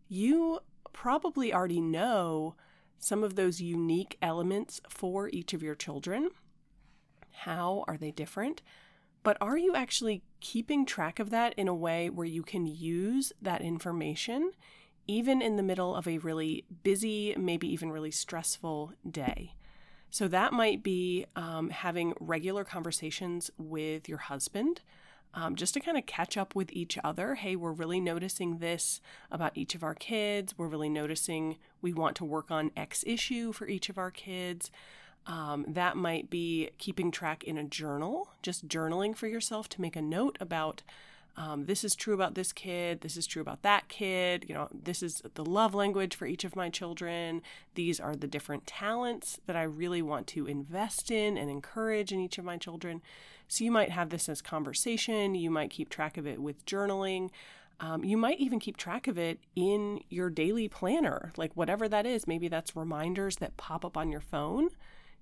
You 0.08 0.60
probably 0.94 1.53
already 1.53 1.82
know 1.82 2.56
some 3.00 3.24
of 3.24 3.36
those 3.36 3.62
unique 3.62 4.17
elements 4.22 4.82
for 4.89 5.29
each 5.29 5.53
of 5.53 5.62
your 5.62 5.75
children. 5.75 6.29
How 7.32 7.84
are 7.88 7.98
they 7.98 8.12
different? 8.12 8.63
But 9.22 9.38
are 9.41 9.58
you 9.58 9.75
actually 9.75 10.24
keeping 10.39 10.86
track 10.86 11.20
of 11.20 11.29
that 11.29 11.53
in 11.56 11.67
a 11.67 11.75
way 11.75 12.10
where 12.10 12.25
you 12.25 12.41
can 12.41 12.65
use 12.65 13.34
that 13.41 13.62
information 13.62 14.51
even 15.08 15.42
in 15.42 15.56
the 15.56 15.64
middle 15.64 15.96
of 15.96 16.08
a 16.08 16.18
really 16.20 16.66
busy, 16.84 17.34
maybe 17.38 17.68
even 17.72 17.92
really 17.92 18.12
stressful 18.12 18.94
day? 19.10 19.54
So 20.10 20.28
that 20.28 20.54
might 20.54 20.84
be 20.84 21.26
um, 21.36 21.70
having 21.70 22.14
regular 22.20 22.64
conversations 22.64 23.52
with 23.58 24.08
your 24.08 24.20
husband. 24.20 24.82
Um, 25.34 25.56
just 25.56 25.76
to 25.76 25.80
kind 25.80 25.98
of 25.98 26.08
catch 26.08 26.36
up 26.36 26.56
with 26.56 26.72
each 26.72 26.98
other. 27.04 27.36
Hey, 27.36 27.56
we're 27.56 27.74
really 27.74 28.00
noticing 28.00 28.58
this 28.58 29.02
about 29.30 29.56
each 29.56 29.76
of 29.76 29.84
our 29.84 29.94
kids. 29.94 30.58
We're 30.58 30.70
really 30.70 30.90
noticing 30.90 31.58
we 31.80 31.94
want 31.94 32.16
to 32.16 32.26
work 32.26 32.50
on 32.50 32.72
X 32.76 33.04
issue 33.06 33.52
for 33.52 33.68
each 33.68 33.90
of 33.90 34.00
our 34.00 34.10
kids. 34.10 34.72
Um, 35.28 35.66
that 35.68 35.98
might 35.98 36.30
be 36.30 36.70
keeping 36.78 37.12
track 37.12 37.44
in 37.44 37.58
a 37.58 37.64
journal, 37.64 38.30
just 38.42 38.68
journaling 38.68 39.16
for 39.16 39.28
yourself 39.28 39.68
to 39.70 39.82
make 39.82 39.98
a 39.98 40.02
note 40.02 40.38
about 40.40 40.82
um, 41.38 41.65
this 41.65 41.84
is 41.84 41.96
true 41.96 42.15
about 42.15 42.34
this 42.34 42.51
kid, 42.51 43.01
this 43.01 43.15
is 43.15 43.27
true 43.27 43.44
about 43.44 43.62
that 43.62 43.88
kid, 43.89 44.46
you 44.50 44.56
know, 44.56 44.67
this 44.74 45.03
is 45.03 45.22
the 45.36 45.46
love 45.46 45.75
language 45.75 46.15
for 46.15 46.25
each 46.25 46.44
of 46.44 46.56
my 46.56 46.67
children. 46.67 47.44
These 47.75 48.00
are 48.00 48.15
the 48.15 48.27
different 48.27 48.65
talents 48.65 49.39
that 49.46 49.56
I 49.56 49.62
really 49.62 50.01
want 50.01 50.25
to 50.27 50.48
invest 50.48 51.12
in 51.12 51.38
and 51.38 51.50
encourage 51.51 52.12
in 52.12 52.20
each 52.20 52.39
of 52.39 52.46
my 52.46 52.58
children. 52.58 53.03
So 53.48 53.63
you 53.63 53.72
might 53.72 53.91
have 53.91 54.10
this 54.10 54.27
as 54.27 54.41
conversation, 54.41 55.36
you 55.36 55.51
might 55.51 55.70
keep 55.70 55.89
track 55.89 56.17
of 56.17 56.25
it 56.25 56.41
with 56.41 56.65
journaling. 56.65 57.29
Um, 57.79 58.03
you 58.03 58.17
might 58.17 58.39
even 58.39 58.60
keep 58.60 58.75
track 58.75 59.08
of 59.08 59.20
it 59.20 59.39
in 59.56 60.00
your 60.10 60.32
daily 60.32 60.67
planner, 60.67 61.32
like 61.38 61.51
whatever 61.53 61.88
that 61.88 62.08
is. 62.08 62.25
Maybe 62.25 62.48
that's 62.48 62.75
reminders 62.75 63.36
that 63.36 63.56
pop 63.58 63.86
up 63.86 63.96
on 63.96 64.12
your 64.12 64.22
phone 64.22 64.70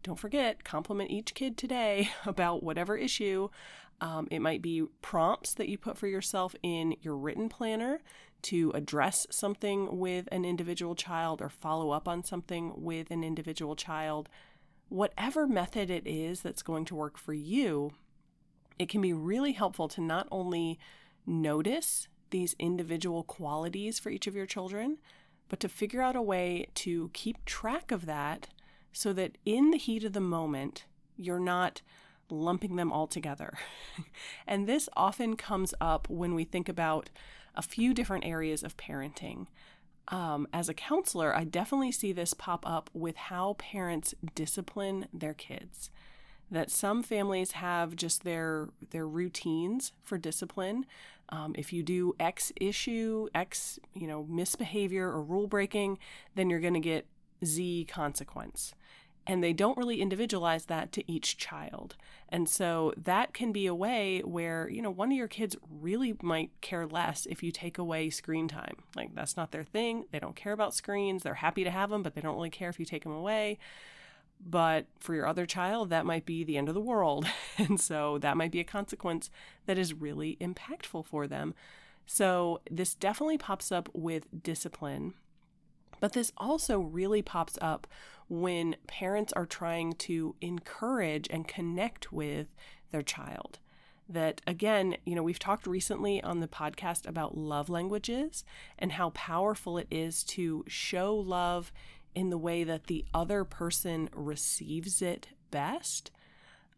don't 0.05 0.19
forget, 0.19 0.63
compliment 0.63 1.09
each 1.09 1.33
kid 1.33 1.57
today 1.57 2.11
about 2.27 2.61
whatever 2.61 2.95
issue. 2.95 3.49
Um, 4.01 4.27
it 4.29 4.39
might 4.39 4.61
be 4.61 4.83
prompts 5.01 5.53
that 5.53 5.69
you 5.69 5.77
put 5.77 5.97
for 5.97 6.07
yourself 6.07 6.55
in 6.61 6.95
your 7.01 7.15
written 7.15 7.49
planner 7.49 8.01
to 8.43 8.71
address 8.75 9.25
something 9.31 9.97
with 9.97 10.27
an 10.31 10.45
individual 10.45 10.95
child 10.95 11.41
or 11.41 11.49
follow 11.49 11.91
up 11.91 12.07
on 12.07 12.23
something 12.23 12.73
with 12.75 13.09
an 13.09 13.23
individual 13.23 13.75
child. 13.75 14.29
Whatever 14.89 15.47
method 15.47 15.89
it 15.89 16.05
is 16.05 16.41
that's 16.41 16.61
going 16.61 16.85
to 16.85 16.95
work 16.95 17.17
for 17.17 17.33
you, 17.33 17.91
it 18.77 18.89
can 18.89 19.01
be 19.01 19.13
really 19.13 19.53
helpful 19.53 19.87
to 19.87 20.01
not 20.01 20.27
only 20.31 20.77
notice 21.25 22.07
these 22.29 22.55
individual 22.59 23.23
qualities 23.23 23.97
for 23.97 24.09
each 24.09 24.27
of 24.27 24.35
your 24.35 24.45
children, 24.45 24.97
but 25.49 25.59
to 25.59 25.69
figure 25.69 26.01
out 26.01 26.15
a 26.15 26.21
way 26.21 26.67
to 26.75 27.09
keep 27.13 27.43
track 27.45 27.91
of 27.91 28.05
that 28.05 28.49
so 28.91 29.13
that 29.13 29.37
in 29.45 29.71
the 29.71 29.77
heat 29.77 30.03
of 30.03 30.13
the 30.13 30.21
moment, 30.21 30.85
you're 31.17 31.39
not 31.39 31.81
lumping 32.29 32.75
them 32.75 32.91
all 32.91 33.07
together. 33.07 33.53
and 34.47 34.67
this 34.67 34.89
often 34.95 35.35
comes 35.35 35.73
up 35.79 36.09
when 36.09 36.35
we 36.35 36.43
think 36.43 36.69
about 36.69 37.09
a 37.55 37.61
few 37.61 37.93
different 37.93 38.25
areas 38.25 38.63
of 38.63 38.77
parenting. 38.77 39.47
Um, 40.09 40.47
as 40.53 40.69
a 40.69 40.73
counselor, 40.73 41.35
I 41.35 41.45
definitely 41.45 41.91
see 41.91 42.11
this 42.11 42.33
pop 42.33 42.67
up 42.69 42.89
with 42.93 43.15
how 43.15 43.53
parents 43.53 44.13
discipline 44.35 45.07
their 45.13 45.33
kids. 45.33 45.89
That 46.51 46.69
some 46.69 47.01
families 47.01 47.53
have 47.53 47.95
just 47.95 48.23
their 48.23 48.69
their 48.91 49.07
routines 49.07 49.93
for 50.03 50.19
discipline. 50.19 50.85
Um, 51.29 51.55
if 51.57 51.73
you 51.73 51.81
do 51.81 52.13
X 52.19 52.51
issue, 52.61 53.29
X 53.33 53.79
you 53.95 54.05
know 54.05 54.25
misbehavior 54.29 55.07
or 55.09 55.23
rule 55.23 55.47
breaking, 55.47 55.97
then 56.35 56.51
you're 56.51 56.59
going 56.59 56.75
to 56.75 56.79
get 56.79 57.07
Z 57.43 57.87
consequence 57.89 58.75
and 59.27 59.43
they 59.43 59.53
don't 59.53 59.77
really 59.77 60.01
individualize 60.01 60.65
that 60.65 60.91
to 60.93 61.11
each 61.11 61.37
child. 61.37 61.95
And 62.29 62.47
so 62.47 62.93
that 62.97 63.33
can 63.33 63.51
be 63.51 63.65
a 63.65 63.75
way 63.75 64.21
where, 64.21 64.69
you 64.69 64.81
know, 64.81 64.91
one 64.91 65.11
of 65.11 65.17
your 65.17 65.27
kids 65.27 65.55
really 65.69 66.15
might 66.21 66.51
care 66.61 66.85
less 66.85 67.25
if 67.25 67.41
you 67.41 67.51
take 67.51 67.77
away 67.77 68.09
screen 68.09 68.47
time. 68.47 68.83
Like 68.95 69.15
that's 69.15 69.37
not 69.37 69.51
their 69.51 69.63
thing. 69.63 70.05
They 70.11 70.19
don't 70.19 70.35
care 70.35 70.53
about 70.53 70.75
screens. 70.75 71.23
They're 71.23 71.35
happy 71.35 71.63
to 71.63 71.71
have 71.71 71.89
them, 71.89 72.03
but 72.03 72.13
they 72.13 72.21
don't 72.21 72.35
really 72.35 72.49
care 72.49 72.69
if 72.69 72.79
you 72.79 72.85
take 72.85 73.03
them 73.03 73.13
away. 73.13 73.57
But 74.45 74.85
for 74.99 75.15
your 75.15 75.27
other 75.27 75.45
child, 75.45 75.89
that 75.89 76.05
might 76.05 76.25
be 76.25 76.43
the 76.43 76.57
end 76.57 76.67
of 76.67 76.75
the 76.75 76.81
world. 76.81 77.25
and 77.57 77.79
so 77.79 78.17
that 78.19 78.37
might 78.37 78.51
be 78.51 78.59
a 78.59 78.65
consequence 78.65 79.29
that 79.65 79.77
is 79.77 79.93
really 79.93 80.37
impactful 80.39 81.05
for 81.05 81.27
them. 81.27 81.53
So 82.05 82.61
this 82.69 82.93
definitely 82.93 83.37
pops 83.37 83.71
up 83.71 83.89
with 83.93 84.43
discipline. 84.43 85.13
But 85.99 86.13
this 86.13 86.31
also 86.37 86.79
really 86.79 87.21
pops 87.21 87.57
up 87.61 87.87
when 88.27 88.75
parents 88.87 89.33
are 89.33 89.45
trying 89.45 89.93
to 89.93 90.35
encourage 90.41 91.27
and 91.29 91.47
connect 91.47 92.11
with 92.11 92.47
their 92.91 93.01
child. 93.03 93.59
That 94.07 94.41
again, 94.45 94.97
you 95.05 95.15
know, 95.15 95.23
we've 95.23 95.39
talked 95.39 95.65
recently 95.65 96.21
on 96.21 96.39
the 96.39 96.47
podcast 96.47 97.07
about 97.07 97.37
love 97.37 97.69
languages 97.69 98.43
and 98.77 98.93
how 98.93 99.11
powerful 99.11 99.77
it 99.77 99.87
is 99.89 100.23
to 100.25 100.63
show 100.67 101.15
love 101.15 101.71
in 102.13 102.29
the 102.29 102.37
way 102.37 102.63
that 102.63 102.85
the 102.85 103.05
other 103.13 103.43
person 103.43 104.09
receives 104.13 105.01
it 105.01 105.29
best. 105.49 106.11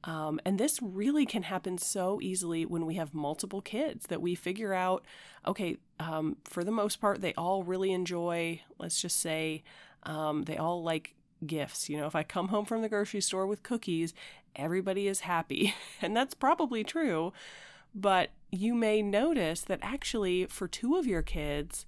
Um, 0.04 0.40
and 0.46 0.60
this 0.60 0.80
really 0.82 1.26
can 1.26 1.44
happen 1.44 1.78
so 1.78 2.20
easily 2.22 2.66
when 2.66 2.86
we 2.86 2.96
have 2.96 3.14
multiple 3.14 3.62
kids 3.62 4.08
that 4.08 4.22
we 4.22 4.36
figure 4.36 4.74
out 4.74 5.04
okay, 5.46 5.78
um, 6.00 6.38
for 6.44 6.64
the 6.64 6.72
most 6.72 7.00
part, 7.00 7.22
they 7.22 7.34
all 7.36 7.64
really 7.64 7.92
enjoy, 7.94 8.62
let's 8.78 9.02
just 9.02 9.18
say, 9.20 9.64
um, 10.04 10.44
they 10.44 10.58
all 10.58 10.84
like 10.84 11.16
gifts. 11.46 11.90
You 11.90 11.98
know, 11.98 12.06
if 12.06 12.16
I 12.16 12.24
come 12.24 12.50
home 12.50 12.66
from 12.66 12.82
the 12.82 12.90
grocery 12.90 13.22
store 13.22 13.48
with 13.48 13.64
cookies, 13.64 14.14
everybody 14.56 15.08
is 15.08 15.22
happy. 15.22 15.74
And 16.02 16.16
that's 16.16 16.34
probably 16.34 16.84
true. 16.84 17.34
But 17.96 18.30
you 18.52 18.76
may 18.76 19.02
notice 19.02 19.62
that 19.62 19.80
actually, 19.82 20.46
for 20.46 20.68
two 20.68 20.96
of 20.96 21.08
your 21.08 21.24
kids, 21.24 21.86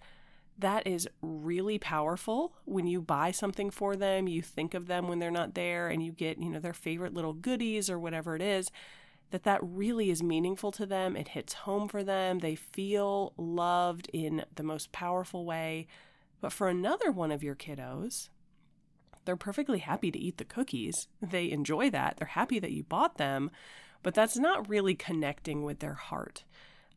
that 0.60 0.86
is 0.86 1.08
really 1.22 1.80
powerful 1.80 2.54
when 2.66 2.86
you 2.86 3.02
buy 3.02 3.32
something 3.32 3.70
for 3.70 3.96
them 3.96 4.28
you 4.28 4.42
think 4.42 4.74
of 4.74 4.88
them 4.88 5.08
when 5.08 5.20
they're 5.20 5.32
not 5.32 5.56
there 5.56 5.88
and 5.88 6.04
you 6.04 6.12
get 6.12 6.38
you 6.38 6.50
know 6.50 6.60
their 6.60 6.74
favorite 6.74 7.14
little 7.14 7.34
goodies 7.34 7.90
or 7.90 8.00
whatever 8.00 8.36
it 8.36 8.42
is 8.42 8.72
that 9.32 9.44
that 9.44 9.60
really 9.62 10.10
is 10.10 10.24
meaningful 10.24 10.72
to 10.72 10.86
them 10.86 11.16
it 11.16 11.30
hits 11.30 11.54
home 11.54 11.88
for 11.88 12.04
them 12.04 12.40
they 12.40 12.56
feel 12.56 13.34
loved 13.38 14.10
in 14.14 14.44
the 14.56 14.64
most 14.64 14.92
powerful 14.92 15.46
way 15.46 15.88
but 16.42 16.54
for 16.54 16.68
another 16.68 17.12
one 17.12 17.32
of 17.32 17.44
your 17.44 17.56
kiddos 17.56 18.30
they're 19.30 19.36
perfectly 19.36 19.78
happy 19.78 20.10
to 20.10 20.18
eat 20.18 20.40
the 20.40 20.44
cookies. 20.44 21.08
They 21.22 21.52
enjoy 21.52 21.92
that. 21.92 22.18
They're 22.18 22.30
happy 22.30 22.58
that 22.58 22.72
you 22.72 22.84
bought 22.84 23.18
them, 23.18 23.52
but 24.02 24.16
that's 24.16 24.38
not 24.38 24.68
really 24.68 24.96
connecting 24.96 25.62
with 25.62 25.82
their 25.82 25.94
heart. 25.94 26.46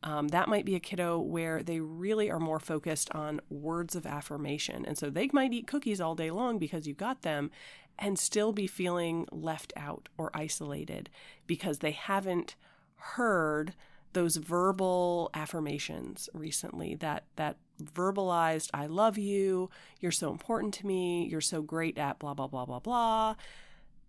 Um, 0.04 0.28
that 0.28 0.48
might 0.48 0.64
be 0.64 0.74
a 0.74 0.80
kiddo 0.80 1.18
where 1.20 1.62
they 1.62 1.80
really 1.80 2.30
are 2.30 2.40
more 2.40 2.58
focused 2.58 3.10
on 3.12 3.40
words 3.48 3.94
of 3.94 4.06
affirmation. 4.06 4.84
And 4.84 4.98
so 4.98 5.10
they 5.10 5.28
might 5.32 5.52
eat 5.52 5.66
cookies 5.66 6.00
all 6.00 6.14
day 6.14 6.30
long 6.30 6.58
because 6.58 6.86
you 6.86 6.94
got 6.94 7.22
them 7.22 7.50
and 7.98 8.18
still 8.18 8.52
be 8.52 8.66
feeling 8.66 9.26
left 9.30 9.72
out 9.76 10.08
or 10.18 10.30
isolated 10.34 11.10
because 11.46 11.78
they 11.78 11.92
haven't 11.92 12.56
heard 12.96 13.74
those 14.12 14.36
verbal 14.36 15.30
affirmations 15.34 16.28
recently 16.34 16.94
that 16.96 17.24
that 17.36 17.56
verbalized 17.82 18.68
I 18.74 18.86
love 18.86 19.18
you, 19.18 19.70
you're 20.00 20.12
so 20.12 20.30
important 20.30 20.74
to 20.74 20.86
me, 20.86 21.26
you're 21.26 21.40
so 21.40 21.62
great 21.62 21.98
at 21.98 22.18
blah 22.18 22.34
blah 22.34 22.46
blah 22.46 22.66
blah 22.66 22.80
blah. 22.80 23.36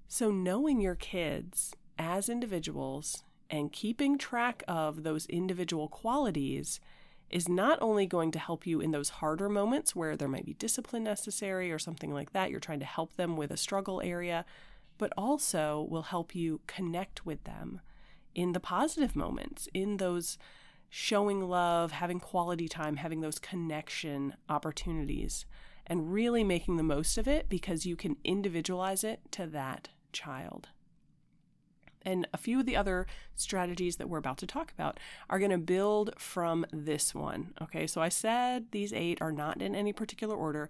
So 0.07 0.31
knowing 0.31 0.81
your 0.81 0.95
kids 0.95 1.73
as 1.97 2.29
individuals 2.29 3.23
And 3.53 3.71
keeping 3.71 4.17
track 4.17 4.63
of 4.67 5.03
those 5.03 5.27
individual 5.27 5.87
qualities 5.87 6.79
is 7.29 7.47
not 7.47 7.77
only 7.83 8.07
going 8.07 8.31
to 8.31 8.39
help 8.39 8.65
you 8.65 8.81
in 8.81 8.89
those 8.89 9.09
harder 9.09 9.47
moments 9.47 9.95
where 9.95 10.17
there 10.17 10.27
might 10.27 10.47
be 10.47 10.55
discipline 10.55 11.03
necessary 11.03 11.71
or 11.71 11.77
something 11.77 12.11
like 12.11 12.33
that, 12.33 12.49
you're 12.49 12.59
trying 12.59 12.79
to 12.79 12.85
help 12.85 13.15
them 13.15 13.37
with 13.37 13.51
a 13.51 13.57
struggle 13.57 14.01
area, 14.01 14.43
but 14.97 15.13
also 15.15 15.85
will 15.87 16.01
help 16.01 16.33
you 16.33 16.61
connect 16.65 17.27
with 17.27 17.43
them 17.43 17.79
in 18.33 18.53
the 18.53 18.59
positive 18.59 19.15
moments, 19.15 19.69
in 19.71 19.97
those 19.97 20.39
showing 20.89 21.47
love, 21.47 21.91
having 21.91 22.19
quality 22.19 22.67
time, 22.67 22.95
having 22.95 23.21
those 23.21 23.37
connection 23.37 24.33
opportunities, 24.49 25.45
and 25.85 26.11
really 26.11 26.43
making 26.43 26.77
the 26.77 26.81
most 26.81 27.19
of 27.19 27.27
it 27.27 27.49
because 27.49 27.85
you 27.85 27.95
can 27.95 28.17
individualize 28.23 29.03
it 29.03 29.19
to 29.29 29.45
that 29.45 29.89
child. 30.11 30.69
And 32.05 32.27
a 32.33 32.37
few 32.37 32.59
of 32.59 32.65
the 32.65 32.75
other 32.75 33.07
strategies 33.35 33.95
that 33.97 34.09
we're 34.09 34.17
about 34.17 34.37
to 34.39 34.47
talk 34.47 34.71
about 34.71 34.99
are 35.29 35.39
going 35.39 35.51
to 35.51 35.57
build 35.57 36.13
from 36.17 36.65
this 36.71 37.15
one. 37.15 37.53
Okay, 37.61 37.87
so 37.87 38.01
I 38.01 38.09
said 38.09 38.67
these 38.71 38.93
eight 38.93 39.21
are 39.21 39.31
not 39.31 39.61
in 39.61 39.75
any 39.75 39.93
particular 39.93 40.35
order. 40.35 40.69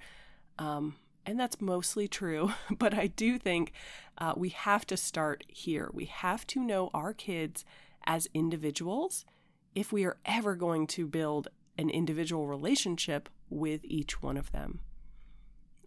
Um, 0.60 0.96
and 1.26 1.40
that's 1.40 1.62
mostly 1.62 2.08
true, 2.08 2.52
but 2.78 2.94
I 2.94 3.08
do 3.08 3.38
think 3.38 3.72
uh, 4.18 4.34
we 4.36 4.50
have 4.50 4.86
to 4.88 4.98
start 4.98 5.44
here. 5.48 5.90
We 5.94 6.06
have 6.06 6.46
to 6.48 6.60
know 6.60 6.90
our 6.94 7.14
kids 7.14 7.66
as 8.06 8.28
individuals 8.34 9.26
if 9.74 9.92
we 9.92 10.06
are 10.06 10.18
ever 10.26 10.56
going 10.56 10.86
to 10.86 11.08
build 11.08 11.48
an 11.78 11.90
individual 11.90 12.48
relationship 12.48 13.30
with 13.50 13.82
each 13.84 14.22
one 14.22 14.38
of 14.38 14.52
them. 14.52 14.82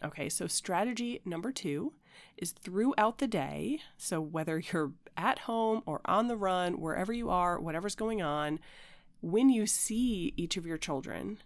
Okay, 0.03 0.29
so 0.29 0.47
strategy 0.47 1.21
number 1.25 1.51
two 1.51 1.93
is 2.37 2.51
throughout 2.51 3.17
the 3.17 3.27
day. 3.27 3.79
So, 3.97 4.19
whether 4.21 4.59
you're 4.73 4.91
at 5.17 5.39
home 5.39 5.81
or 5.85 5.99
on 6.05 6.27
the 6.27 6.37
run, 6.37 6.79
wherever 6.79 7.11
you 7.11 7.29
are, 7.29 7.59
whatever's 7.59 7.95
going 7.95 8.21
on, 8.21 8.59
when 9.21 9.49
you 9.49 9.65
see 9.65 10.33
each 10.37 10.57
of 10.57 10.65
your 10.65 10.77
children, 10.77 11.39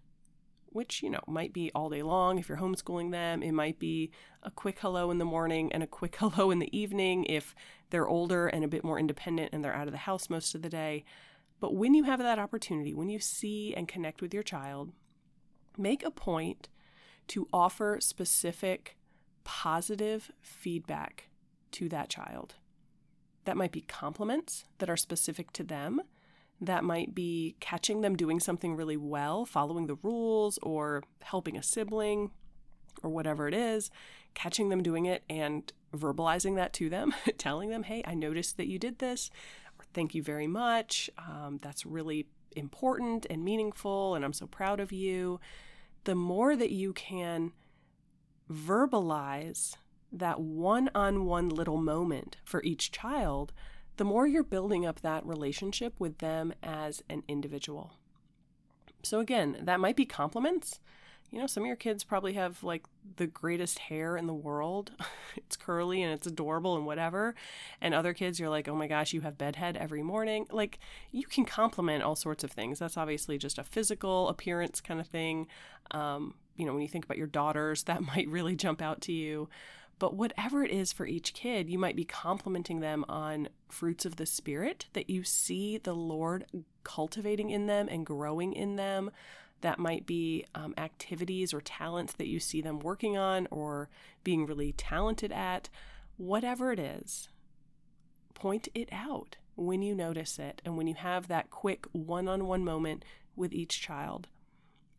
which, 0.68 1.02
you 1.02 1.10
know, 1.10 1.22
might 1.28 1.54
be 1.54 1.72
all 1.74 1.90
day 1.90 2.04
long 2.04 2.38
if 2.38 2.48
you're 2.48 2.58
homeschooling 2.58 3.12
them, 3.12 3.42
it 3.42 3.52
might 3.52 3.80
be 3.80 4.12
a 4.44 4.52
quick 4.52 4.80
hello 4.80 5.12
in 5.12 5.18
the 5.18 5.26
morning 5.26 5.72
and 5.74 5.84
a 5.84 5.88
quick 5.88 6.16
hello 6.20 6.52
in 6.52 6.60
the 6.60 6.78
evening 6.78 7.26
if 7.26 7.56
they're 7.90 8.08
older 8.08 8.48
and 8.48 8.64
a 8.64 8.70
bit 8.70 8.84
more 8.84 9.00
independent 9.00 9.50
and 9.54 9.64
they're 9.64 9.74
out 9.74 9.88
of 9.88 9.94
the 9.94 10.00
house 10.00 10.30
most 10.30 10.54
of 10.54 10.62
the 10.62 10.70
day. 10.70 11.04
But 11.60 11.76
when 11.76 11.94
you 11.94 12.04
have 12.04 12.20
that 12.20 12.40
opportunity, 12.40 12.94
when 12.94 13.10
you 13.10 13.20
see 13.20 13.74
and 13.76 13.88
connect 13.88 14.22
with 14.22 14.34
your 14.34 14.44
child, 14.44 14.92
make 15.78 16.04
a 16.04 16.12
point 16.12 16.70
to 17.28 17.48
offer 17.54 18.00
specific 18.02 18.98
positive 19.44 20.32
feedback 20.42 21.30
to 21.72 21.88
that 21.90 22.10
child. 22.10 22.56
That 23.46 23.58
might 23.58 23.72
be 23.72 23.82
compliments 23.82 24.66
that 24.78 24.90
are 24.90 24.98
specific 24.98 25.52
to 25.54 25.64
them. 25.64 26.02
That 26.60 26.84
might 26.84 27.16
be 27.16 27.56
catching 27.60 28.02
them 28.02 28.16
doing 28.16 28.40
something 28.40 28.76
really 28.76 28.98
well, 28.98 29.46
following 29.46 29.88
the 29.88 29.98
rules, 30.04 30.60
or 30.62 31.04
helping 31.24 31.58
a 31.58 31.64
sibling, 31.64 32.32
or 33.02 33.10
whatever 33.10 33.48
it 33.48 33.54
is, 33.54 33.90
catching 34.34 34.70
them 34.70 34.84
doing 34.84 35.06
it 35.06 35.24
and 35.30 35.72
verbalizing 35.96 36.56
that 36.56 36.74
to 36.74 36.90
them, 36.90 37.14
telling 37.38 37.70
them, 37.70 37.84
hey, 37.84 38.04
I 38.06 38.14
noticed 38.14 38.58
that 38.58 38.68
you 38.68 38.78
did 38.78 39.00
this, 39.00 39.30
or 39.80 39.86
thank 39.94 40.14
you 40.14 40.22
very 40.22 40.48
much. 40.48 41.10
Um, 41.18 41.60
that's 41.62 41.86
really 41.86 42.28
important 42.56 43.26
and 43.30 43.44
meaningful, 43.44 44.16
and 44.16 44.24
I'm 44.24 44.34
so 44.34 44.46
proud 44.46 44.80
of 44.80 44.92
you. 44.92 45.40
The 46.04 46.16
more 46.16 46.56
that 46.56 46.72
you 46.72 46.94
can 46.94 47.54
verbalize 48.52 49.76
that 50.12 50.40
one 50.40 50.90
on 50.94 51.26
one 51.26 51.50
little 51.50 51.78
moment 51.78 52.38
for 52.44 52.62
each 52.64 52.92
child, 52.92 53.54
the 53.98 54.04
more 54.04 54.28
you're 54.28 54.44
building 54.44 54.86
up 54.86 55.02
that 55.02 55.26
relationship 55.26 55.94
with 56.00 56.18
them 56.20 56.54
as 56.64 57.04
an 57.10 57.24
individual. 57.28 57.94
So, 59.04 59.20
again, 59.20 59.58
that 59.62 59.80
might 59.80 59.96
be 59.96 60.06
compliments. 60.06 60.80
You 61.32 61.40
know, 61.40 61.48
some 61.48 61.64
of 61.64 61.68
your 61.68 61.78
kids 61.78 62.04
probably 62.04 62.34
have 62.34 62.62
like 62.62 62.84
the 63.16 63.26
greatest 63.26 63.80
hair 63.80 64.18
in 64.18 64.28
the 64.28 64.34
world. 64.34 64.92
it's 65.38 65.56
curly 65.56 66.04
and 66.04 66.14
it's 66.14 66.28
adorable 66.28 66.76
and 66.76 66.86
whatever. 66.86 67.36
And 67.80 67.94
other 67.94 68.14
kids, 68.14 68.40
you're 68.40 68.50
like, 68.50 68.68
oh 68.68 68.76
my 68.76 68.88
gosh, 68.88 69.14
you 69.14 69.22
have 69.22 69.38
bedhead 69.38 69.78
every 69.78 70.04
morning. 70.04 70.46
Like, 70.52 70.78
you 71.12 71.26
can 71.26 71.46
compliment 71.46 72.04
all 72.04 72.16
sorts 72.16 72.44
of 72.44 72.52
things. 72.52 72.80
That's 72.80 72.98
obviously 72.98 73.38
just 73.38 73.58
a 73.58 73.64
physical 73.64 74.28
appearance 74.28 74.82
kind 74.82 75.00
of 75.00 75.08
thing. 75.08 75.48
Um, 75.92 76.36
you 76.58 76.66
know, 76.66 76.74
when 76.74 76.82
you 76.82 76.90
think 76.90 77.06
about 77.06 77.18
your 77.18 77.28
daughters, 77.28 77.84
that 77.86 78.02
might 78.02 78.28
really 78.28 78.56
jump 78.56 78.82
out 78.82 79.02
to 79.02 79.14
you. 79.14 79.48
But 80.02 80.16
whatever 80.16 80.64
it 80.64 80.72
is 80.72 80.92
for 80.92 81.06
each 81.06 81.36
kid, 81.36 81.70
you 81.70 81.78
might 81.78 81.96
be 81.96 82.06
complimenting 82.06 82.80
them 82.80 83.06
on 83.08 83.50
fruits 83.70 84.04
of 84.04 84.16
the 84.16 84.26
Spirit 84.26 84.88
that 84.94 85.12
you 85.12 85.24
see 85.24 85.78
the 85.78 85.94
Lord 85.94 86.48
cultivating 86.84 87.52
in 87.52 87.68
them 87.68 87.88
and 87.88 88.04
growing 88.04 88.54
in 88.54 88.78
them. 88.78 89.12
That 89.62 89.78
might 89.78 90.08
be 90.08 90.44
um, 90.56 90.74
activities 90.76 91.54
or 91.54 91.62
talents 91.62 92.14
that 92.14 92.26
you 92.26 92.40
see 92.40 92.62
them 92.62 92.80
working 92.80 93.16
on 93.16 93.48
or 93.52 93.90
being 94.24 94.48
really 94.48 94.72
talented 94.72 95.32
at. 95.32 95.70
Whatever 96.18 96.72
it 96.72 96.80
is, 96.80 97.30
point 98.34 98.70
it 98.74 98.90
out 98.92 99.38
when 99.54 99.84
you 99.84 99.94
notice 99.94 100.40
it 100.40 100.64
and 100.66 100.78
when 100.78 100.88
you 100.88 100.96
have 100.96 101.28
that 101.28 101.52
quick 101.52 101.86
one 101.92 102.28
on 102.28 102.48
one 102.48 102.66
moment 102.66 103.06
with 103.36 103.54
each 103.54 103.80
child. 103.80 104.30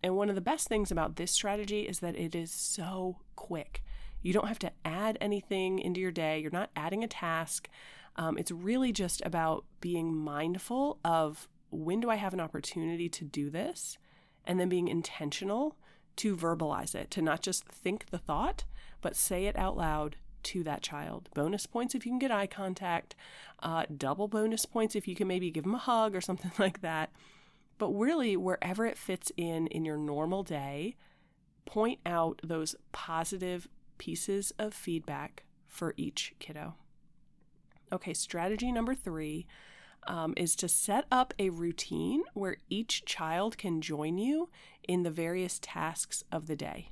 And 0.00 0.14
one 0.14 0.28
of 0.28 0.36
the 0.36 0.40
best 0.40 0.68
things 0.68 0.92
about 0.92 1.16
this 1.16 1.32
strategy 1.32 1.88
is 1.88 1.98
that 1.98 2.14
it 2.14 2.36
is 2.36 2.52
so 2.52 3.16
quick. 3.34 3.82
You 4.22 4.32
don't 4.32 4.48
have 4.48 4.58
to 4.60 4.72
add 4.84 5.18
anything 5.20 5.78
into 5.78 6.00
your 6.00 6.12
day, 6.12 6.38
you're 6.38 6.50
not 6.50 6.70
adding 6.76 7.02
a 7.04 7.08
task. 7.08 7.68
Um, 8.16 8.36
it's 8.38 8.50
really 8.50 8.92
just 8.92 9.22
about 9.24 9.64
being 9.80 10.14
mindful 10.14 10.98
of 11.04 11.48
when 11.70 12.00
do 12.00 12.10
I 12.10 12.16
have 12.16 12.34
an 12.34 12.40
opportunity 12.40 13.08
to 13.08 13.24
do 13.24 13.50
this, 13.50 13.98
and 14.44 14.60
then 14.60 14.68
being 14.68 14.88
intentional 14.88 15.76
to 16.16 16.36
verbalize 16.36 16.94
it, 16.94 17.10
to 17.12 17.22
not 17.22 17.40
just 17.40 17.64
think 17.64 18.10
the 18.10 18.18
thought, 18.18 18.64
but 19.00 19.16
say 19.16 19.46
it 19.46 19.56
out 19.56 19.76
loud 19.76 20.16
to 20.42 20.62
that 20.64 20.82
child. 20.82 21.28
Bonus 21.34 21.66
points 21.66 21.94
if 21.94 22.04
you 22.04 22.12
can 22.12 22.18
get 22.18 22.30
eye 22.30 22.46
contact, 22.46 23.14
uh, 23.62 23.84
double 23.96 24.28
bonus 24.28 24.66
points 24.66 24.94
if 24.94 25.06
you 25.08 25.14
can 25.14 25.28
maybe 25.28 25.50
give 25.50 25.64
them 25.64 25.74
a 25.74 25.78
hug 25.78 26.14
or 26.14 26.20
something 26.22 26.52
like 26.58 26.80
that. 26.82 27.10
But 27.78 27.90
really, 27.90 28.36
wherever 28.36 28.86
it 28.86 28.98
fits 28.98 29.32
in 29.36 29.66
in 29.68 29.84
your 29.84 29.96
normal 29.96 30.42
day, 30.42 30.96
point 31.64 32.00
out 32.04 32.40
those 32.44 32.76
positive 32.92 33.68
pieces 33.98 34.52
of 34.58 34.74
feedback 34.74 35.44
for 35.66 35.94
each 35.96 36.34
kiddo. 36.38 36.74
Okay, 37.92 38.14
strategy 38.14 38.72
number 38.72 38.94
three 38.94 39.46
um, 40.06 40.34
is 40.36 40.56
to 40.56 40.68
set 40.68 41.04
up 41.10 41.32
a 41.38 41.50
routine 41.50 42.22
where 42.34 42.56
each 42.68 43.04
child 43.04 43.56
can 43.58 43.80
join 43.80 44.18
you 44.18 44.48
in 44.86 45.02
the 45.02 45.10
various 45.10 45.58
tasks 45.60 46.24
of 46.32 46.46
the 46.46 46.56
day. 46.56 46.88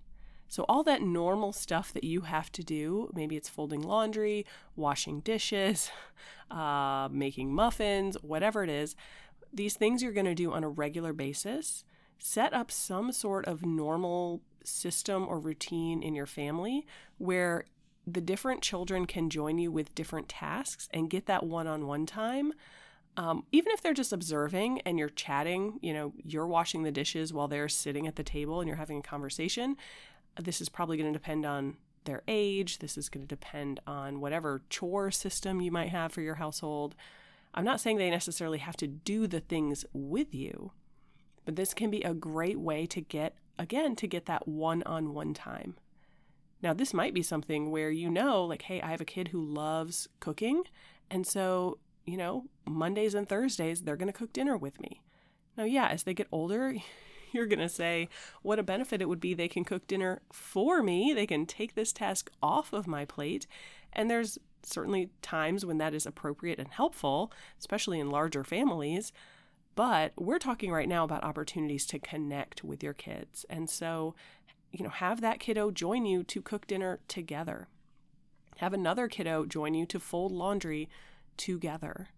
So, 0.48 0.64
all 0.68 0.82
that 0.84 1.02
normal 1.02 1.52
stuff 1.52 1.92
that 1.92 2.02
you 2.04 2.22
have 2.22 2.50
to 2.52 2.64
do 2.64 3.10
maybe 3.14 3.36
it's 3.36 3.48
folding 3.48 3.82
laundry, 3.82 4.44
washing 4.74 5.20
dishes, 5.20 5.90
uh, 6.50 7.08
making 7.10 7.54
muffins, 7.54 8.16
whatever 8.22 8.64
it 8.64 8.70
is 8.70 8.96
these 9.52 9.74
things 9.74 10.02
you're 10.02 10.12
going 10.12 10.26
to 10.26 10.34
do 10.34 10.52
on 10.52 10.64
a 10.64 10.68
regular 10.68 11.12
basis. 11.12 11.84
Set 12.18 12.52
up 12.52 12.70
some 12.70 13.12
sort 13.12 13.46
of 13.46 13.64
normal 13.64 14.42
system 14.64 15.26
or 15.28 15.38
routine 15.38 16.02
in 16.02 16.14
your 16.14 16.26
family 16.26 16.86
where 17.18 17.64
the 18.06 18.20
different 18.20 18.62
children 18.62 19.06
can 19.06 19.30
join 19.30 19.58
you 19.58 19.70
with 19.70 19.94
different 19.94 20.28
tasks 20.28 20.88
and 20.92 21.10
get 21.10 21.26
that 21.26 21.44
one 21.44 21.66
on 21.66 21.86
one 21.86 22.06
time. 22.06 22.52
Um, 23.16 23.44
even 23.52 23.72
if 23.72 23.82
they're 23.82 23.92
just 23.92 24.12
observing 24.12 24.80
and 24.82 24.98
you're 24.98 25.08
chatting, 25.08 25.78
you 25.82 25.92
know, 25.92 26.12
you're 26.24 26.46
washing 26.46 26.82
the 26.82 26.92
dishes 26.92 27.32
while 27.32 27.48
they're 27.48 27.68
sitting 27.68 28.06
at 28.06 28.16
the 28.16 28.22
table 28.22 28.60
and 28.60 28.68
you're 28.68 28.76
having 28.76 28.98
a 28.98 29.02
conversation, 29.02 29.76
this 30.40 30.60
is 30.60 30.68
probably 30.68 30.96
going 30.96 31.12
to 31.12 31.18
depend 31.18 31.44
on 31.44 31.76
their 32.04 32.22
age. 32.28 32.78
This 32.78 32.96
is 32.96 33.08
going 33.08 33.26
to 33.26 33.28
depend 33.28 33.80
on 33.86 34.20
whatever 34.20 34.62
chore 34.70 35.10
system 35.10 35.60
you 35.60 35.70
might 35.70 35.90
have 35.90 36.12
for 36.12 36.20
your 36.20 36.36
household. 36.36 36.94
I'm 37.52 37.64
not 37.64 37.80
saying 37.80 37.98
they 37.98 38.10
necessarily 38.10 38.58
have 38.58 38.76
to 38.76 38.86
do 38.86 39.26
the 39.26 39.40
things 39.40 39.84
with 39.92 40.34
you, 40.34 40.72
but 41.44 41.56
this 41.56 41.74
can 41.74 41.90
be 41.90 42.02
a 42.02 42.14
great 42.14 42.58
way 42.58 42.86
to 42.86 43.00
get 43.00 43.34
again, 43.60 43.94
to 43.96 44.06
get 44.08 44.26
that 44.26 44.48
one 44.48 44.82
on 44.84 45.12
one 45.12 45.34
time. 45.34 45.76
Now, 46.62 46.72
this 46.72 46.92
might 46.92 47.14
be 47.14 47.22
something 47.22 47.70
where 47.70 47.90
you 47.90 48.10
know, 48.10 48.44
like, 48.44 48.62
hey, 48.62 48.80
I 48.80 48.90
have 48.90 49.00
a 49.00 49.06
kid 49.06 49.28
who 49.28 49.44
loves 49.44 50.08
cooking. 50.18 50.64
And 51.10 51.26
so, 51.26 51.78
you 52.04 52.16
know, 52.16 52.46
Mondays 52.66 53.14
and 53.14 53.28
Thursdays, 53.28 53.82
they're 53.82 53.96
going 53.96 54.12
to 54.12 54.18
cook 54.18 54.32
dinner 54.32 54.56
with 54.56 54.80
me. 54.80 55.02
Now, 55.56 55.64
yeah, 55.64 55.88
as 55.88 56.02
they 56.02 56.14
get 56.14 56.28
older, 56.32 56.74
you're 57.32 57.46
going 57.46 57.60
to 57.60 57.68
say 57.68 58.08
what 58.42 58.58
a 58.58 58.62
benefit 58.62 59.02
it 59.02 59.08
would 59.08 59.20
be 59.20 59.34
they 59.34 59.48
can 59.48 59.64
cook 59.64 59.86
dinner 59.86 60.22
for 60.32 60.82
me. 60.82 61.12
They 61.14 61.26
can 61.26 61.46
take 61.46 61.74
this 61.74 61.92
task 61.92 62.30
off 62.42 62.72
of 62.72 62.86
my 62.86 63.04
plate. 63.04 63.46
And 63.92 64.10
there's 64.10 64.38
certainly 64.62 65.10
times 65.22 65.64
when 65.64 65.78
that 65.78 65.94
is 65.94 66.06
appropriate 66.06 66.58
and 66.58 66.68
helpful, 66.68 67.32
especially 67.58 68.00
in 68.00 68.10
larger 68.10 68.44
families. 68.44 69.12
But 69.74 70.12
we're 70.16 70.38
talking 70.38 70.72
right 70.72 70.88
now 70.88 71.04
about 71.04 71.24
opportunities 71.24 71.86
to 71.86 71.98
connect 71.98 72.64
with 72.64 72.82
your 72.82 72.92
kids. 72.92 73.46
And 73.48 73.70
so, 73.70 74.14
you 74.72 74.84
know, 74.84 74.90
have 74.90 75.20
that 75.20 75.40
kiddo 75.40 75.70
join 75.70 76.04
you 76.04 76.22
to 76.24 76.42
cook 76.42 76.66
dinner 76.66 77.00
together. 77.08 77.68
Have 78.58 78.74
another 78.74 79.08
kiddo 79.08 79.46
join 79.46 79.74
you 79.74 79.86
to 79.86 79.98
fold 79.98 80.32
laundry 80.32 80.88
together. 81.36 82.08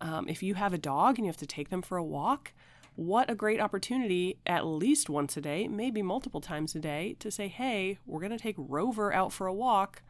Um, 0.00 0.28
if 0.28 0.42
you 0.42 0.54
have 0.54 0.74
a 0.74 0.78
dog 0.78 1.16
and 1.16 1.24
you 1.24 1.30
have 1.30 1.38
to 1.38 1.46
take 1.46 1.70
them 1.70 1.80
for 1.80 1.96
a 1.96 2.04
walk, 2.04 2.52
what 2.96 3.30
a 3.30 3.34
great 3.34 3.60
opportunity 3.60 4.38
at 4.46 4.66
least 4.66 5.08
once 5.08 5.36
a 5.36 5.40
day, 5.40 5.68
maybe 5.68 6.02
multiple 6.02 6.40
times 6.40 6.74
a 6.74 6.80
day, 6.80 7.16
to 7.20 7.30
say, 7.30 7.48
hey, 7.48 7.98
we're 8.06 8.20
going 8.20 8.32
to 8.32 8.38
take 8.38 8.56
Rover 8.58 9.12
out 9.12 9.32
for 9.32 9.46
a 9.46 9.54
walk. 9.54 10.02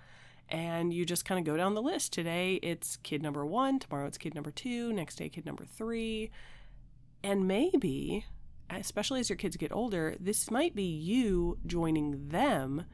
And 0.49 0.95
you 0.95 1.05
just 1.05 1.25
kind 1.25 1.39
of 1.39 1.45
go 1.45 1.57
down 1.57 1.75
the 1.75 1.83
list. 1.83 2.13
Today 2.13 2.55
it's 2.63 2.97
kid 2.99 3.23
number 3.23 3.45
one, 3.45 3.81
tomorrow 3.81 4.07
it's 4.07 4.19
kid 4.19 4.35
number 4.35 4.53
two, 4.53 4.93
next 4.93 5.17
day 5.17 5.29
kid 5.29 5.45
number 5.45 5.65
three. 5.65 6.31
And 7.23 7.49
maybe, 7.49 8.25
especially 8.71 9.21
as 9.21 9.29
your 9.29 9.37
kids 9.37 9.57
get 9.57 9.73
older, 9.73 10.17
this 10.21 10.51
might 10.51 10.75
be 10.75 10.85
you 10.85 11.59
joining 11.67 12.29
them 12.29 12.85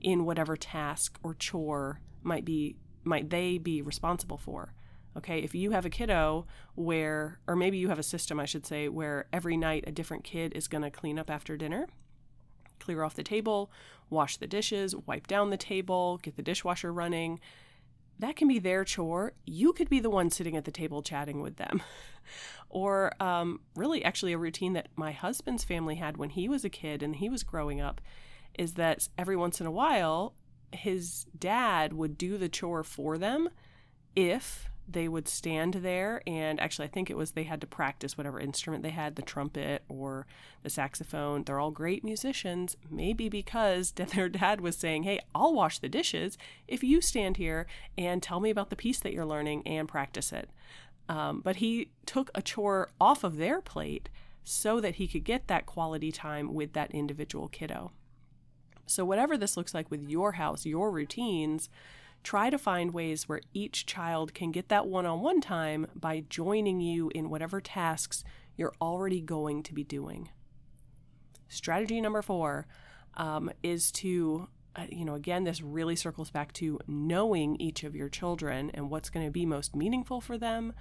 in 0.00 0.24
whatever 0.24 0.56
task 0.56 1.18
or 1.22 1.34
chore 1.34 2.00
might 2.22 2.44
be 2.44 2.76
might 3.02 3.30
they 3.30 3.58
be 3.58 3.80
responsible 3.80 4.36
for. 4.36 4.74
Okay, 5.16 5.40
if 5.40 5.54
you 5.54 5.72
have 5.72 5.84
a 5.84 5.90
kiddo 5.90 6.46
where, 6.74 7.40
or 7.48 7.56
maybe 7.56 7.78
you 7.78 7.88
have 7.88 7.98
a 7.98 8.02
system, 8.02 8.38
I 8.38 8.44
should 8.44 8.64
say, 8.64 8.88
where 8.88 9.26
every 9.32 9.56
night 9.56 9.84
a 9.86 9.92
different 9.92 10.22
kid 10.22 10.52
is 10.54 10.68
going 10.68 10.82
to 10.82 10.90
clean 10.90 11.18
up 11.18 11.30
after 11.30 11.56
dinner, 11.56 11.88
clear 12.78 13.02
off 13.02 13.16
the 13.16 13.24
table, 13.24 13.72
wash 14.08 14.36
the 14.36 14.46
dishes, 14.46 14.94
wipe 14.94 15.26
down 15.26 15.50
the 15.50 15.56
table, 15.56 16.18
get 16.18 16.36
the 16.36 16.42
dishwasher 16.42 16.92
running. 16.92 17.40
That 18.20 18.36
can 18.36 18.48
be 18.48 18.58
their 18.58 18.84
chore. 18.84 19.32
You 19.46 19.72
could 19.72 19.88
be 19.88 19.98
the 19.98 20.10
one 20.10 20.28
sitting 20.28 20.54
at 20.54 20.66
the 20.66 20.70
table 20.70 21.02
chatting 21.02 21.40
with 21.40 21.56
them. 21.56 21.82
or, 22.68 23.12
um, 23.18 23.60
really, 23.74 24.04
actually, 24.04 24.34
a 24.34 24.38
routine 24.38 24.74
that 24.74 24.88
my 24.94 25.12
husband's 25.12 25.64
family 25.64 25.94
had 25.94 26.18
when 26.18 26.28
he 26.30 26.46
was 26.46 26.62
a 26.62 26.68
kid 26.68 27.02
and 27.02 27.16
he 27.16 27.30
was 27.30 27.42
growing 27.42 27.80
up 27.80 28.00
is 28.58 28.74
that 28.74 29.08
every 29.16 29.36
once 29.36 29.58
in 29.58 29.66
a 29.66 29.70
while, 29.70 30.34
his 30.70 31.24
dad 31.38 31.94
would 31.94 32.18
do 32.18 32.36
the 32.36 32.48
chore 32.48 32.84
for 32.84 33.16
them 33.16 33.48
if 34.14 34.69
they 34.92 35.08
would 35.08 35.28
stand 35.28 35.74
there 35.74 36.22
and 36.26 36.60
actually 36.60 36.84
i 36.84 36.90
think 36.90 37.10
it 37.10 37.16
was 37.16 37.32
they 37.32 37.44
had 37.44 37.60
to 37.60 37.66
practice 37.66 38.16
whatever 38.16 38.40
instrument 38.40 38.82
they 38.82 38.90
had 38.90 39.16
the 39.16 39.22
trumpet 39.22 39.82
or 39.88 40.26
the 40.62 40.70
saxophone. 40.70 41.42
They're 41.42 41.58
all 41.58 41.70
great 41.70 42.04
musicians 42.04 42.76
maybe 42.90 43.28
because 43.28 43.92
their 44.14 44.28
dad 44.28 44.60
was 44.60 44.76
saying 44.76 45.04
hey 45.04 45.20
i'll 45.34 45.54
wash 45.54 45.78
the 45.78 45.88
dishes 45.88 46.36
if 46.68 46.82
you 46.82 47.00
stand 47.00 47.36
here 47.36 47.66
and 47.96 48.22
tell 48.22 48.40
me 48.40 48.50
about 48.50 48.70
the 48.70 48.76
piece 48.76 49.00
that 49.00 49.12
you're 49.12 49.26
learning 49.26 49.66
and 49.66 49.88
practice 49.88 50.32
it. 50.32 50.50
Um, 51.08 51.40
but 51.40 51.56
he 51.56 51.90
took 52.06 52.30
a 52.34 52.42
chore 52.42 52.90
off 53.00 53.24
of 53.24 53.36
their 53.36 53.60
plate 53.60 54.08
so 54.44 54.80
that 54.80 54.96
he 54.96 55.08
could 55.08 55.24
get 55.24 55.48
that 55.48 55.66
quality 55.66 56.12
time 56.12 56.54
with 56.54 56.72
that 56.74 56.92
individual 56.92 57.48
kiddo. 57.48 57.90
So 58.86 59.04
whatever 59.04 59.36
this 59.36 59.56
looks 59.56 59.74
like 59.74 59.90
with 59.90 60.08
your 60.08 60.32
house 60.32 60.66
your 60.66 60.90
routines 60.90 61.68
try 62.22 62.50
to 62.50 62.58
find 62.58 62.92
ways 62.92 63.28
where 63.28 63.40
each 63.54 63.86
child 63.86 64.34
can 64.34 64.52
get 64.52 64.68
that 64.68 64.86
one 64.86 65.06
on 65.06 65.20
one 65.20 65.40
time 65.40 65.86
by 65.94 66.24
joining 66.28 66.80
you 66.80 67.10
in 67.14 67.30
whatever 67.30 67.60
tasks 67.60 68.24
you're 68.56 68.74
already 68.80 69.20
going 69.20 69.62
to 69.62 69.72
be 69.72 69.84
doing. 69.84 70.28
Strategy 71.48 72.00
number 72.00 72.22
four 72.22 72.66
um, 73.16 73.50
is 73.62 73.90
to, 73.92 74.48
uh, 74.76 74.84
you 74.88 75.04
know, 75.04 75.14
again, 75.14 75.44
this 75.44 75.62
really 75.62 75.96
circles 75.96 76.30
back 76.30 76.52
to 76.54 76.78
knowing 76.86 77.56
each 77.60 77.84
of 77.84 77.96
your 77.96 78.08
children 78.08 78.70
and 78.74 78.90
what's 78.90 79.10
going 79.10 79.26
to 79.26 79.32
be 79.32 79.46
most 79.46 79.74
meaningful 79.74 80.20
for 80.20 80.38
them, 80.38 80.72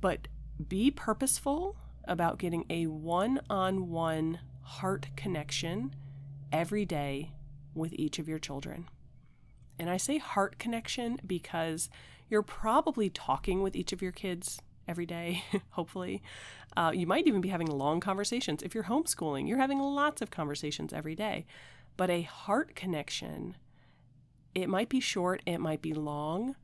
but 0.00 0.26
be 0.68 0.90
purposeful 0.90 1.76
about 2.04 2.38
getting 2.38 2.64
a 2.68 2.86
one 2.86 3.40
on 3.48 3.88
one 3.88 4.40
heart 4.62 5.08
connection 5.16 5.94
every 6.50 6.84
day 6.84 7.32
with 7.74 7.92
each 7.94 8.18
of 8.18 8.28
your 8.28 8.38
children. 8.38 8.88
And 9.82 9.90
I 9.90 9.96
say 9.96 10.18
heart 10.18 10.60
connection 10.60 11.18
because 11.26 11.90
you're 12.30 12.40
probably 12.40 13.10
talking 13.10 13.62
with 13.62 13.74
each 13.74 13.92
of 13.92 14.00
your 14.00 14.12
kids 14.12 14.62
every 14.86 15.06
day, 15.06 15.42
hopefully. 15.70 16.22
Uh, 16.76 16.92
you 16.94 17.04
might 17.04 17.26
even 17.26 17.40
be 17.40 17.48
having 17.48 17.66
long 17.66 17.98
conversations. 17.98 18.62
If 18.62 18.76
you're 18.76 18.84
homeschooling, 18.84 19.48
you're 19.48 19.58
having 19.58 19.80
lots 19.80 20.22
of 20.22 20.30
conversations 20.30 20.92
every 20.92 21.16
day. 21.16 21.46
But 21.96 22.10
a 22.10 22.22
heart 22.22 22.76
connection, 22.76 23.56
it 24.54 24.68
might 24.68 24.88
be 24.88 25.00
short, 25.00 25.42
it 25.46 25.58
might 25.58 25.82
be 25.82 25.92
long, 25.92 26.54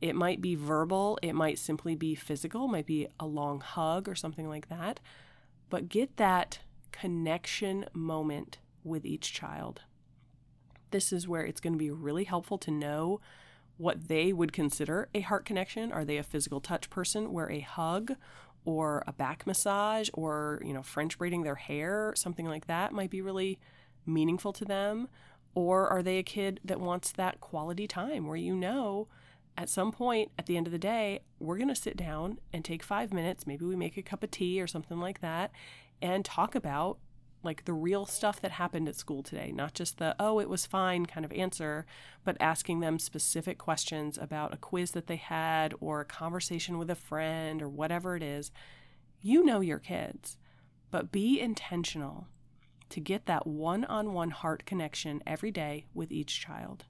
it 0.00 0.16
might 0.16 0.40
be 0.40 0.54
verbal, 0.54 1.18
it 1.20 1.34
might 1.34 1.58
simply 1.58 1.94
be 1.94 2.14
physical, 2.14 2.68
might 2.68 2.86
be 2.86 3.06
a 3.20 3.26
long 3.26 3.60
hug 3.60 4.08
or 4.08 4.14
something 4.14 4.48
like 4.48 4.70
that. 4.70 4.98
But 5.68 5.90
get 5.90 6.16
that 6.16 6.60
connection 6.90 7.84
moment 7.92 8.56
with 8.82 9.04
each 9.04 9.34
child 9.34 9.82
this 10.92 11.12
is 11.12 11.26
where 11.26 11.44
it's 11.44 11.60
going 11.60 11.72
to 11.72 11.78
be 11.78 11.90
really 11.90 12.24
helpful 12.24 12.58
to 12.58 12.70
know 12.70 13.20
what 13.78 14.08
they 14.08 14.32
would 14.32 14.52
consider 14.52 15.08
a 15.14 15.20
heart 15.20 15.44
connection. 15.44 15.90
Are 15.90 16.04
they 16.04 16.18
a 16.18 16.22
physical 16.22 16.60
touch 16.60 16.90
person 16.90 17.32
where 17.32 17.50
a 17.50 17.60
hug 17.60 18.14
or 18.64 19.02
a 19.06 19.12
back 19.12 19.46
massage 19.46 20.08
or, 20.12 20.62
you 20.64 20.72
know, 20.72 20.82
French 20.82 21.18
braiding 21.18 21.42
their 21.42 21.56
hair, 21.56 22.12
something 22.16 22.46
like 22.46 22.66
that 22.66 22.92
might 22.92 23.10
be 23.10 23.20
really 23.20 23.58
meaningful 24.06 24.52
to 24.52 24.64
them? 24.64 25.08
Or 25.54 25.88
are 25.88 26.02
they 26.02 26.18
a 26.18 26.22
kid 26.22 26.60
that 26.64 26.80
wants 26.80 27.12
that 27.12 27.40
quality 27.40 27.88
time 27.88 28.26
where 28.26 28.36
you 28.36 28.54
know 28.54 29.08
at 29.56 29.68
some 29.68 29.92
point 29.92 30.30
at 30.38 30.46
the 30.46 30.56
end 30.56 30.66
of 30.66 30.72
the 30.72 30.78
day, 30.78 31.20
we're 31.38 31.56
going 31.56 31.68
to 31.68 31.74
sit 31.74 31.96
down 31.96 32.38
and 32.52 32.64
take 32.64 32.82
five 32.82 33.12
minutes, 33.12 33.46
maybe 33.46 33.64
we 33.64 33.76
make 33.76 33.96
a 33.96 34.02
cup 34.02 34.22
of 34.22 34.30
tea 34.30 34.60
or 34.60 34.66
something 34.66 34.98
like 34.98 35.20
that, 35.20 35.50
and 36.00 36.24
talk 36.24 36.54
about 36.54 36.98
like 37.42 37.64
the 37.64 37.72
real 37.72 38.06
stuff 38.06 38.40
that 38.40 38.52
happened 38.52 38.88
at 38.88 38.96
school 38.96 39.22
today, 39.22 39.52
not 39.52 39.74
just 39.74 39.98
the, 39.98 40.14
oh, 40.18 40.38
it 40.38 40.48
was 40.48 40.66
fine 40.66 41.06
kind 41.06 41.24
of 41.24 41.32
answer, 41.32 41.86
but 42.24 42.36
asking 42.40 42.80
them 42.80 42.98
specific 42.98 43.58
questions 43.58 44.18
about 44.18 44.54
a 44.54 44.58
quiz 44.58 44.92
that 44.92 45.06
they 45.06 45.16
had 45.16 45.74
or 45.80 46.00
a 46.00 46.04
conversation 46.04 46.78
with 46.78 46.90
a 46.90 46.94
friend 46.94 47.62
or 47.62 47.68
whatever 47.68 48.16
it 48.16 48.22
is. 48.22 48.50
You 49.20 49.44
know 49.44 49.60
your 49.60 49.78
kids, 49.78 50.36
but 50.90 51.12
be 51.12 51.40
intentional 51.40 52.28
to 52.90 53.00
get 53.00 53.26
that 53.26 53.46
one 53.46 53.84
on 53.86 54.12
one 54.12 54.30
heart 54.30 54.66
connection 54.66 55.22
every 55.26 55.50
day 55.50 55.86
with 55.94 56.12
each 56.12 56.40
child. 56.40 56.84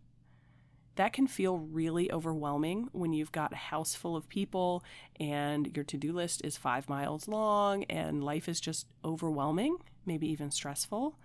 That 0.97 1.13
can 1.13 1.27
feel 1.27 1.59
really 1.59 2.13
overwhelming 2.13 2.89
when 2.93 3.13
you've 3.13 3.33
got 3.33 3.53
a 3.53 3.57
house 3.57 3.95
full 3.95 4.15
of 4.15 4.29
people 4.29 4.85
and 5.19 5.75
your 5.75 5.85
to 5.87 5.97
do 5.97 6.13
list 6.13 6.43
is 6.45 6.57
five 6.57 6.89
miles 6.89 7.29
long 7.29 7.85
and 7.85 8.23
life 8.23 8.49
is 8.49 8.61
just 8.61 8.87
overwhelming 9.05 9.79
maybe 10.07 10.29
even 10.31 10.51
stressful. 10.51 11.19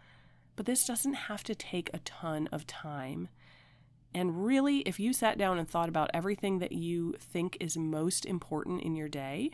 But 0.56 0.66
this 0.66 0.86
doesn't 0.86 1.14
have 1.14 1.44
to 1.46 1.56
take 1.56 1.90
a 1.94 2.00
ton 2.00 2.48
of 2.52 2.66
time. 2.68 3.30
And 4.14 4.46
really, 4.46 4.80
if 4.80 5.00
you 5.00 5.14
sat 5.14 5.38
down 5.38 5.60
and 5.60 5.70
thought 5.70 5.90
about 5.90 6.10
everything 6.14 6.60
that 6.60 6.72
you 6.72 7.16
think 7.20 7.58
is 7.60 7.78
most 7.78 8.26
important 8.26 8.82
in 8.82 8.96
your 8.96 9.10
day, 9.10 9.52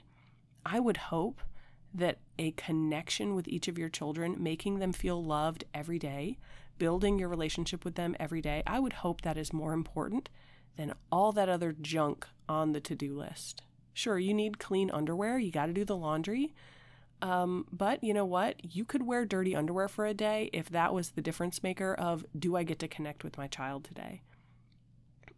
I 0.66 0.80
would 0.80 0.98
hope 0.98 1.42
that 1.94 2.20
a 2.40 2.52
connection 2.52 3.36
with 3.36 3.48
each 3.48 3.68
of 3.68 3.78
your 3.78 3.90
children, 3.90 4.36
making 4.40 4.80
them 4.80 4.94
feel 4.94 5.24
loved 5.24 5.66
every 5.74 6.00
day, 6.00 6.38
building 6.78 7.20
your 7.20 7.30
relationship 7.30 7.86
with 7.86 7.96
them 7.96 8.16
every 8.20 8.42
day, 8.42 8.64
I 8.66 8.80
would 8.80 8.94
hope 8.94 9.22
that 9.22 9.38
is 9.38 9.54
more 9.54 9.74
important 9.74 10.30
than 10.76 10.94
all 11.12 11.32
that 11.34 11.50
other 11.50 11.72
junk 11.72 12.28
on 12.50 12.72
the 12.74 12.82
to 12.82 12.96
do 12.96 13.16
list. 13.16 13.62
Sure, 13.94 14.18
you 14.18 14.34
need 14.34 14.60
clean 14.60 14.90
underwear, 14.90 15.38
you 15.38 15.52
got 15.52 15.68
to 15.68 15.74
do 15.74 15.86
the 15.86 15.96
laundry, 15.96 16.54
um, 17.24 17.66
but 17.72 18.04
you 18.04 18.14
know 18.14 18.26
what? 18.26 18.76
You 18.76 18.84
could 18.84 19.08
wear 19.08 19.26
dirty 19.26 19.56
underwear 19.56 19.88
for 19.88 20.06
a 20.06 20.14
day 20.14 20.50
if 20.52 20.70
that 20.70 20.94
was 20.94 21.12
the 21.12 21.22
difference 21.22 21.64
maker 21.64 21.94
of 21.94 22.26
do 22.38 22.58
I 22.58 22.64
get 22.64 22.80
to 22.80 22.88
connect 22.90 23.24
with 23.24 23.38
my 23.38 23.48
child 23.48 23.86
today? 23.86 24.24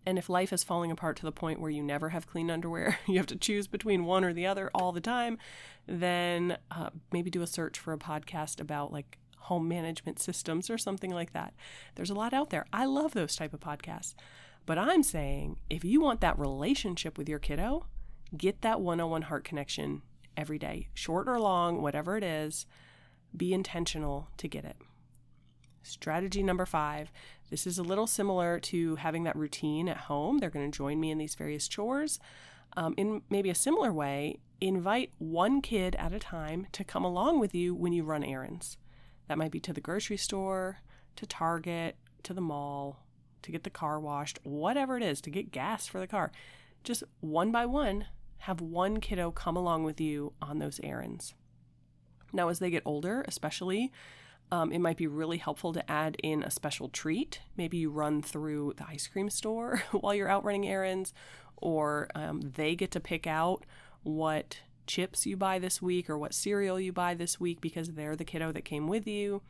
And 0.03 0.17
if 0.17 0.27
life 0.27 0.51
is 0.51 0.63
falling 0.63 0.91
apart 0.91 1.17
to 1.17 1.25
the 1.25 1.31
point 1.31 1.59
where 1.59 1.69
you 1.69 1.83
never 1.83 2.09
have 2.09 2.25
clean 2.25 2.49
underwear, 2.49 2.97
you 3.07 3.17
have 3.17 3.27
to 3.27 3.35
choose 3.35 3.67
between 3.67 4.05
one 4.05 4.23
or 4.23 4.33
the 4.33 4.47
other 4.47 4.71
all 4.73 4.91
the 4.91 5.01
time, 5.01 5.37
then 5.85 6.57
uh, 6.71 6.89
maybe 7.11 7.29
do 7.29 7.43
a 7.43 7.47
search 7.47 7.77
for 7.77 7.93
a 7.93 7.99
podcast 7.99 8.59
about 8.59 8.91
like 8.91 9.19
home 9.45 9.67
management 9.67 10.19
systems 10.19 10.69
or 10.69 10.77
something 10.77 11.12
like 11.12 11.34
that. 11.34 11.53
There's 11.95 12.10
a 12.10 12.15
lot 12.15 12.34
out 12.34 12.49
there. 12.49 12.65
I 12.71 12.86
love 12.86 13.13
those 13.13 13.36
type 13.36 13.53
of 13.53 13.60
podcasts. 13.60 14.13
But 14.65 14.77
I'm 14.77 15.03
saying 15.03 15.58
if 15.69 15.84
you 15.84 16.01
want 16.01 16.21
that 16.21 16.39
relationship 16.39 17.17
with 17.17 17.29
your 17.29 17.39
kiddo, 17.39 17.86
get 18.36 18.62
that 18.62 18.81
one 18.81 18.99
on 18.99 19.10
one 19.10 19.21
heart 19.23 19.43
connection 19.43 20.01
every 20.36 20.58
day, 20.58 20.89
short 20.93 21.27
or 21.27 21.39
long, 21.39 21.81
whatever 21.81 22.17
it 22.17 22.23
is, 22.23 22.65
be 23.36 23.53
intentional 23.53 24.29
to 24.38 24.47
get 24.47 24.65
it. 24.65 24.77
Strategy 25.84 26.41
number 26.41 26.65
five 26.65 27.12
this 27.51 27.67
is 27.67 27.77
a 27.77 27.84
little 27.84 28.08
similar 28.08 28.60
to 28.60 28.95
having 28.95 29.23
that 29.23 29.36
routine 29.36 29.88
at 29.88 29.97
home. 29.97 30.39
They're 30.39 30.49
going 30.49 30.69
to 30.69 30.75
join 30.75 30.99
me 30.99 31.12
in 31.12 31.19
these 31.19 31.36
various 31.36 31.67
chores. 31.67 32.19
Um, 32.75 32.95
in 32.97 33.21
maybe 33.29 33.49
a 33.49 33.55
similar 33.55 33.93
way, 33.93 34.39
invite 34.60 35.12
one 35.19 35.62
kid 35.62 35.95
at 35.97 36.12
a 36.12 36.19
time 36.19 36.67
to 36.71 36.84
come 36.84 37.05
along 37.05 37.39
with 37.39 37.53
you 37.53 37.75
when 37.75 37.93
you 37.93 38.03
run 38.03 38.23
errands. 38.23 38.77
That 39.27 39.38
might 39.38 39.51
be 39.51 39.59
to 39.61 39.73
the 39.73 39.81
grocery 39.81 40.17
store, 40.17 40.79
to 41.15 41.25
Target, 41.25 41.95
to 42.23 42.33
the 42.33 42.41
mall, 42.41 43.05
to 43.41 43.51
get 43.51 43.63
the 43.63 43.69
car 43.69 43.99
washed, 43.99 44.39
whatever 44.43 44.97
it 44.97 45.03
is, 45.03 45.21
to 45.21 45.29
get 45.29 45.51
gas 45.51 45.88
for 45.88 45.99
the 45.99 46.07
car. 46.07 46.31
Just 46.83 47.03
one 47.19 47.51
by 47.51 47.65
one, 47.65 48.05
have 48.39 48.61
one 48.61 48.99
kiddo 48.99 49.31
come 49.31 49.55
along 49.55 49.83
with 49.83 49.99
you 49.99 50.33
on 50.41 50.59
those 50.59 50.79
errands. 50.83 51.33
Now, 52.33 52.49
as 52.49 52.59
they 52.59 52.69
get 52.69 52.83
older, 52.85 53.23
especially, 53.27 53.91
um, 54.51 54.71
it 54.71 54.79
might 54.79 54.97
be 54.97 55.07
really 55.07 55.38
helpful 55.38 55.73
to 55.73 55.91
add 55.91 56.17
in 56.21 56.43
a 56.43 56.51
special 56.51 56.89
treat. 56.89 57.39
Maybe 57.57 57.77
you 57.77 57.89
run 57.89 58.21
through 58.21 58.73
the 58.77 58.85
ice 58.88 59.07
cream 59.07 59.29
store 59.29 59.83
while 59.91 60.13
you're 60.13 60.29
out 60.29 60.43
running 60.43 60.67
errands, 60.67 61.13
or 61.57 62.09
um, 62.13 62.41
they 62.41 62.75
get 62.75 62.91
to 62.91 62.99
pick 62.99 63.25
out 63.25 63.65
what 64.03 64.59
chips 64.87 65.25
you 65.25 65.37
buy 65.37 65.59
this 65.59 65.81
week 65.81 66.09
or 66.09 66.17
what 66.17 66.33
cereal 66.33 66.79
you 66.79 66.91
buy 66.91 67.13
this 67.13 67.39
week 67.39 67.61
because 67.61 67.89
they're 67.89 68.15
the 68.15 68.25
kiddo 68.25 68.51
that 68.51 68.65
came 68.65 68.87
with 68.87 69.07
you. 69.07 69.41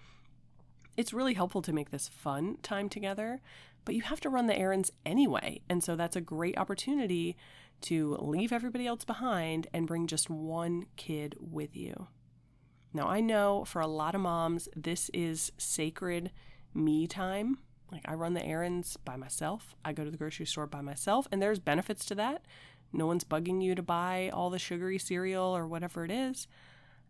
It's 0.98 1.14
really 1.14 1.34
helpful 1.34 1.62
to 1.64 1.74
make 1.74 1.92
this 1.92 2.08
fun 2.08 2.58
time 2.64 2.90
together, 2.90 3.42
but 3.84 3.96
you 3.96 4.02
have 4.02 4.22
to 4.22 4.30
run 4.30 4.48
the 4.48 4.58
errands 4.58 4.92
anyway. 5.06 5.62
And 5.70 5.84
so 5.84 5.96
that's 5.96 6.16
a 6.16 6.22
great 6.22 6.58
opportunity 6.58 7.36
to 7.82 8.18
leave 8.20 8.54
everybody 8.54 8.88
else 8.88 9.04
behind 9.04 9.68
and 9.74 9.88
bring 9.88 10.08
just 10.08 10.30
one 10.30 10.86
kid 10.96 11.36
with 11.40 11.76
you. 11.76 12.08
Now, 12.94 13.08
I 13.08 13.20
know 13.20 13.66
for 13.66 13.82
a 13.82 13.88
lot 13.88 14.16
of 14.16 14.22
moms, 14.22 14.70
this 14.76 15.10
is 15.14 15.52
sacred 15.58 16.32
me 16.74 17.08
time. 17.08 17.58
Like, 17.92 18.04
I 18.06 18.14
run 18.14 18.34
the 18.34 18.46
errands 18.46 18.98
by 18.98 19.16
myself, 19.18 19.76
I 19.84 19.94
go 19.94 20.04
to 20.04 20.12
the 20.12 20.18
grocery 20.18 20.46
store 20.46 20.66
by 20.66 20.82
myself, 20.82 21.28
and 21.32 21.42
there's 21.42 21.60
benefits 21.60 22.06
to 22.06 22.16
that. 22.16 22.46
No 22.96 23.06
one's 23.06 23.24
bugging 23.24 23.62
you 23.62 23.76
to 23.76 23.84
buy 23.84 24.30
all 24.34 24.50
the 24.50 24.60
sugary 24.60 24.98
cereal 24.98 25.56
or 25.56 25.68
whatever 25.68 26.06
it 26.06 26.12
is. 26.12 26.48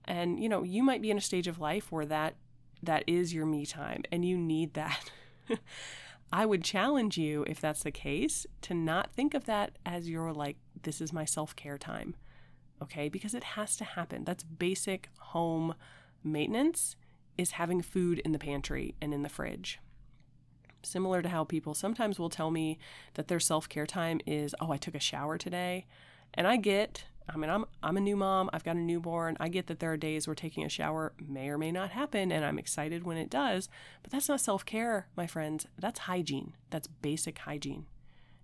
And, 0.06 0.40
you 0.40 0.50
know, 0.50 0.64
you 0.64 0.84
might 0.84 1.02
be 1.02 1.12
in 1.12 1.18
a 1.18 1.22
stage 1.22 1.48
of 1.48 1.60
life 1.60 1.92
where 1.92 2.06
that 2.06 2.36
that 2.84 3.04
is 3.08 3.34
your 3.34 3.46
me 3.46 3.66
time 3.66 4.04
and 4.12 4.26
you 4.26 4.38
need 4.38 4.74
that. 4.74 5.12
I 6.32 6.46
would 6.46 6.64
challenge 6.64 7.18
you, 7.18 7.46
if 7.48 7.62
that's 7.62 7.84
the 7.84 7.92
case, 7.92 8.46
to 8.62 8.74
not 8.74 9.14
think 9.14 9.34
of 9.34 9.46
that 9.46 9.78
as 9.86 10.10
your 10.10 10.34
like, 10.34 10.58
this 10.84 11.02
is 11.02 11.14
my 11.14 11.26
self 11.26 11.56
care 11.56 11.78
time. 11.78 12.16
Okay? 12.82 13.10
Because 13.10 13.34
it 13.34 13.44
has 13.44 13.78
to 13.78 13.84
happen. 13.84 14.24
That's 14.26 14.44
basic 14.44 15.10
home 15.20 15.76
maintenance, 16.24 16.96
is 17.38 17.52
having 17.52 17.82
food 17.82 18.20
in 18.20 18.32
the 18.32 18.40
pantry 18.40 18.96
and 19.02 19.14
in 19.14 19.22
the 19.22 19.30
fridge. 19.30 19.80
Similar 20.86 21.22
to 21.22 21.30
how 21.30 21.44
people 21.44 21.74
sometimes 21.74 22.20
will 22.20 22.30
tell 22.30 22.52
me 22.52 22.78
that 23.16 23.28
their 23.28 23.40
self 23.40 23.68
care 23.68 23.86
time 23.86 24.22
is, 24.26 24.56
oh, 24.60 24.72
I 24.72 24.78
took 24.78 24.96
a 24.96 25.00
shower 25.00 25.38
today. 25.38 25.86
And 26.34 26.48
I 26.48 26.58
get 26.58 27.06
I 27.28 27.38
mean, 27.38 27.50
I'm 27.50 27.66
I'm 27.82 27.98
a 27.98 28.02
new 28.02 28.16
mom. 28.16 28.50
I've 28.54 28.64
got 28.64 28.76
a 28.76 28.80
newborn. 28.80 29.36
I 29.40 29.50
get 29.50 29.68
that 29.68 29.80
there 29.80 29.92
are 29.92 29.98
days 29.98 30.28
where 30.28 30.36
taking 30.36 30.64
a 30.64 30.70
shower 30.70 31.14
may 31.20 31.50
or 31.50 31.58
may 31.58 31.72
not 31.72 31.92
happen, 31.92 32.32
and 32.32 32.46
I'm 32.46 32.60
excited 32.60 33.04
when 33.04 33.18
it 33.18 33.30
does. 33.30 33.68
But 34.04 34.12
that's 34.12 34.30
not 34.30 34.42
self 34.42 34.66
care, 34.66 35.08
my 35.16 35.26
friends. 35.26 35.66
That's 35.80 36.02
hygiene. 36.02 36.54
That's 36.70 36.88
basic 36.88 37.40
hygiene. 37.40 37.88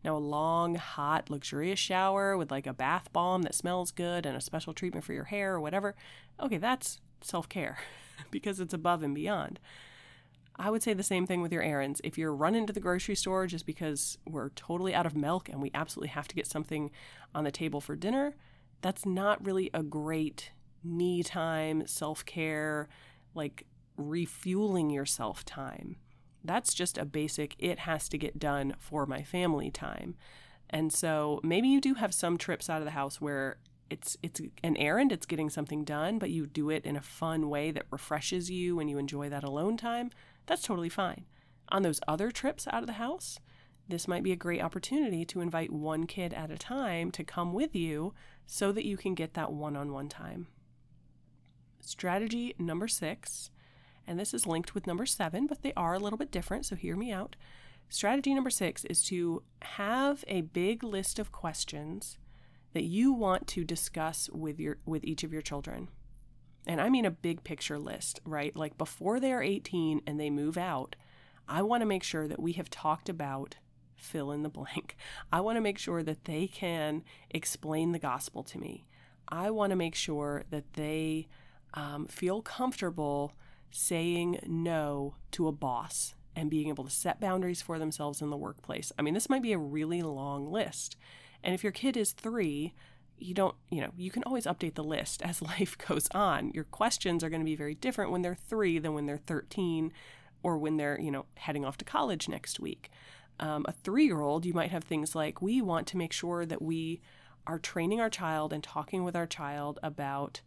Now, 0.03 0.17
a 0.17 0.19
long, 0.19 0.75
hot, 0.75 1.29
luxurious 1.29 1.77
shower 1.77 2.35
with 2.35 2.49
like 2.49 2.65
a 2.65 2.73
bath 2.73 3.13
bomb 3.13 3.43
that 3.43 3.53
smells 3.53 3.91
good 3.91 4.25
and 4.25 4.35
a 4.35 4.41
special 4.41 4.73
treatment 4.73 5.05
for 5.05 5.13
your 5.13 5.25
hair 5.25 5.53
or 5.53 5.61
whatever. 5.61 5.95
Okay, 6.39 6.57
that's 6.57 6.99
self 7.21 7.47
care 7.47 7.77
because 8.31 8.59
it's 8.59 8.73
above 8.73 9.03
and 9.03 9.13
beyond. 9.13 9.59
I 10.57 10.69
would 10.69 10.83
say 10.83 10.93
the 10.93 11.03
same 11.03 11.25
thing 11.25 11.41
with 11.41 11.51
your 11.51 11.63
errands. 11.63 12.01
If 12.03 12.17
you're 12.17 12.33
running 12.33 12.67
to 12.67 12.73
the 12.73 12.79
grocery 12.79 13.15
store 13.15 13.47
just 13.47 13.65
because 13.65 14.17
we're 14.27 14.49
totally 14.49 14.93
out 14.93 15.05
of 15.05 15.15
milk 15.15 15.49
and 15.49 15.61
we 15.61 15.71
absolutely 15.73 16.09
have 16.09 16.27
to 16.27 16.35
get 16.35 16.47
something 16.47 16.91
on 17.33 17.43
the 17.43 17.51
table 17.51 17.81
for 17.81 17.95
dinner, 17.95 18.35
that's 18.81 19.05
not 19.05 19.43
really 19.45 19.69
a 19.73 19.83
great 19.83 20.51
me 20.83 21.23
time, 21.23 21.85
self 21.87 22.25
care, 22.25 22.89
like 23.33 23.65
refueling 23.97 24.89
yourself 24.89 25.45
time. 25.45 25.97
That's 26.43 26.73
just 26.73 26.97
a 26.97 27.05
basic, 27.05 27.55
it 27.59 27.79
has 27.79 28.09
to 28.09 28.17
get 28.17 28.39
done 28.39 28.75
for 28.79 29.05
my 29.05 29.23
family 29.23 29.69
time. 29.69 30.15
And 30.69 30.91
so 30.91 31.39
maybe 31.43 31.67
you 31.67 31.79
do 31.81 31.95
have 31.95 32.13
some 32.13 32.37
trips 32.37 32.69
out 32.69 32.79
of 32.79 32.85
the 32.85 32.91
house 32.91 33.21
where 33.21 33.57
it's 33.89 34.17
it's 34.23 34.41
an 34.63 34.77
errand, 34.77 35.11
it's 35.11 35.25
getting 35.25 35.49
something 35.49 35.83
done, 35.83 36.17
but 36.17 36.29
you 36.29 36.47
do 36.47 36.69
it 36.69 36.85
in 36.85 36.95
a 36.95 37.01
fun 37.01 37.49
way 37.49 37.71
that 37.71 37.85
refreshes 37.91 38.49
you 38.49 38.79
and 38.79 38.89
you 38.89 38.97
enjoy 38.97 39.29
that 39.29 39.43
alone 39.43 39.75
time. 39.75 40.11
That's 40.51 40.63
totally 40.63 40.89
fine. 40.89 41.23
On 41.69 41.81
those 41.81 42.01
other 42.09 42.29
trips 42.29 42.67
out 42.69 42.83
of 42.83 42.87
the 42.87 42.99
house, 42.99 43.39
this 43.87 44.05
might 44.05 44.21
be 44.21 44.33
a 44.33 44.35
great 44.35 44.61
opportunity 44.61 45.23
to 45.23 45.39
invite 45.39 45.71
one 45.71 46.05
kid 46.05 46.33
at 46.33 46.51
a 46.51 46.57
time 46.57 47.09
to 47.11 47.23
come 47.23 47.53
with 47.53 47.73
you 47.73 48.13
so 48.45 48.73
that 48.73 48.85
you 48.85 48.97
can 48.97 49.15
get 49.15 49.33
that 49.35 49.53
one 49.53 49.77
on 49.77 49.93
one 49.93 50.09
time. 50.09 50.47
Strategy 51.79 52.53
number 52.59 52.89
six, 52.89 53.49
and 54.05 54.19
this 54.19 54.33
is 54.33 54.45
linked 54.45 54.75
with 54.75 54.85
number 54.85 55.05
seven, 55.05 55.47
but 55.47 55.61
they 55.61 55.71
are 55.77 55.93
a 55.93 55.99
little 55.99 56.19
bit 56.19 56.31
different, 56.31 56.65
so 56.65 56.75
hear 56.75 56.97
me 56.97 57.13
out. 57.13 57.37
Strategy 57.87 58.33
number 58.33 58.49
six 58.49 58.83
is 58.83 59.05
to 59.05 59.43
have 59.61 60.25
a 60.27 60.41
big 60.41 60.83
list 60.83 61.17
of 61.17 61.31
questions 61.31 62.17
that 62.73 62.83
you 62.83 63.13
want 63.13 63.47
to 63.47 63.63
discuss 63.63 64.29
with 64.33 64.59
your 64.59 64.79
with 64.85 65.05
each 65.05 65.23
of 65.23 65.31
your 65.31 65.41
children. 65.41 65.87
And 66.67 66.79
I 66.79 66.89
mean 66.89 67.05
a 67.05 67.11
big 67.11 67.43
picture 67.43 67.79
list, 67.79 68.19
right? 68.23 68.55
Like 68.55 68.77
before 68.77 69.19
they 69.19 69.31
are 69.33 69.41
18 69.41 70.01
and 70.05 70.19
they 70.19 70.29
move 70.29 70.57
out, 70.57 70.95
I 71.47 71.61
want 71.63 71.81
to 71.81 71.87
make 71.87 72.03
sure 72.03 72.27
that 72.27 72.41
we 72.41 72.53
have 72.53 72.69
talked 72.69 73.09
about 73.09 73.55
fill 73.95 74.31
in 74.31 74.43
the 74.43 74.49
blank. 74.49 74.95
I 75.31 75.41
want 75.41 75.57
to 75.57 75.61
make 75.61 75.77
sure 75.77 76.03
that 76.03 76.25
they 76.25 76.47
can 76.47 77.03
explain 77.29 77.91
the 77.91 77.99
gospel 77.99 78.43
to 78.43 78.57
me. 78.57 78.85
I 79.27 79.49
want 79.49 79.69
to 79.71 79.75
make 79.75 79.95
sure 79.95 80.43
that 80.49 80.73
they 80.73 81.27
um, 81.73 82.07
feel 82.07 82.41
comfortable 82.41 83.33
saying 83.69 84.39
no 84.45 85.15
to 85.31 85.47
a 85.47 85.53
boss 85.53 86.15
and 86.35 86.49
being 86.49 86.69
able 86.69 86.83
to 86.83 86.89
set 86.89 87.19
boundaries 87.19 87.61
for 87.61 87.79
themselves 87.79 88.21
in 88.21 88.29
the 88.29 88.37
workplace. 88.37 88.91
I 88.97 89.01
mean, 89.01 89.13
this 89.13 89.29
might 89.29 89.41
be 89.41 89.53
a 89.53 89.57
really 89.57 90.01
long 90.01 90.51
list. 90.51 90.97
And 91.43 91.53
if 91.53 91.63
your 91.63 91.71
kid 91.71 91.97
is 91.97 92.11
three, 92.11 92.73
you 93.21 93.33
don't, 93.33 93.55
you 93.69 93.81
know, 93.81 93.91
you 93.97 94.11
can 94.11 94.23
always 94.23 94.45
update 94.45 94.75
the 94.75 94.83
list 94.83 95.21
as 95.21 95.41
life 95.53 95.77
goes 95.77 96.07
on. 96.11 96.51
Your 96.51 96.63
questions 96.65 97.23
are 97.23 97.29
going 97.29 97.41
to 97.41 97.45
be 97.45 97.55
very 97.55 97.75
different 97.75 98.11
when 98.11 98.21
they're 98.21 98.35
three 98.35 98.79
than 98.79 98.93
when 98.93 99.05
they're 99.05 99.17
13 99.17 99.91
or 100.43 100.57
when 100.57 100.77
they're, 100.77 100.99
you 100.99 101.11
know, 101.11 101.25
heading 101.35 101.63
off 101.65 101.77
to 101.77 101.85
college 101.85 102.27
next 102.27 102.59
week 102.59 102.89
um, 103.41 103.65
a 103.67 103.71
three 103.71 104.05
year 104.05 104.21
old, 104.21 104.45
you 104.45 104.53
might 104.53 104.71
have 104.71 104.83
things 104.83 105.15
like 105.15 105.41
we 105.41 105.61
want 105.61 105.87
to 105.87 105.97
make 105.97 106.13
sure 106.13 106.45
that 106.45 106.61
we 106.61 107.01
are 107.47 107.57
training 107.57 107.99
our 107.99 108.09
child 108.09 108.53
and 108.53 108.63
talking 108.63 109.03
with 109.03 109.15
our 109.15 109.25
child 109.25 109.79
about 109.81 110.41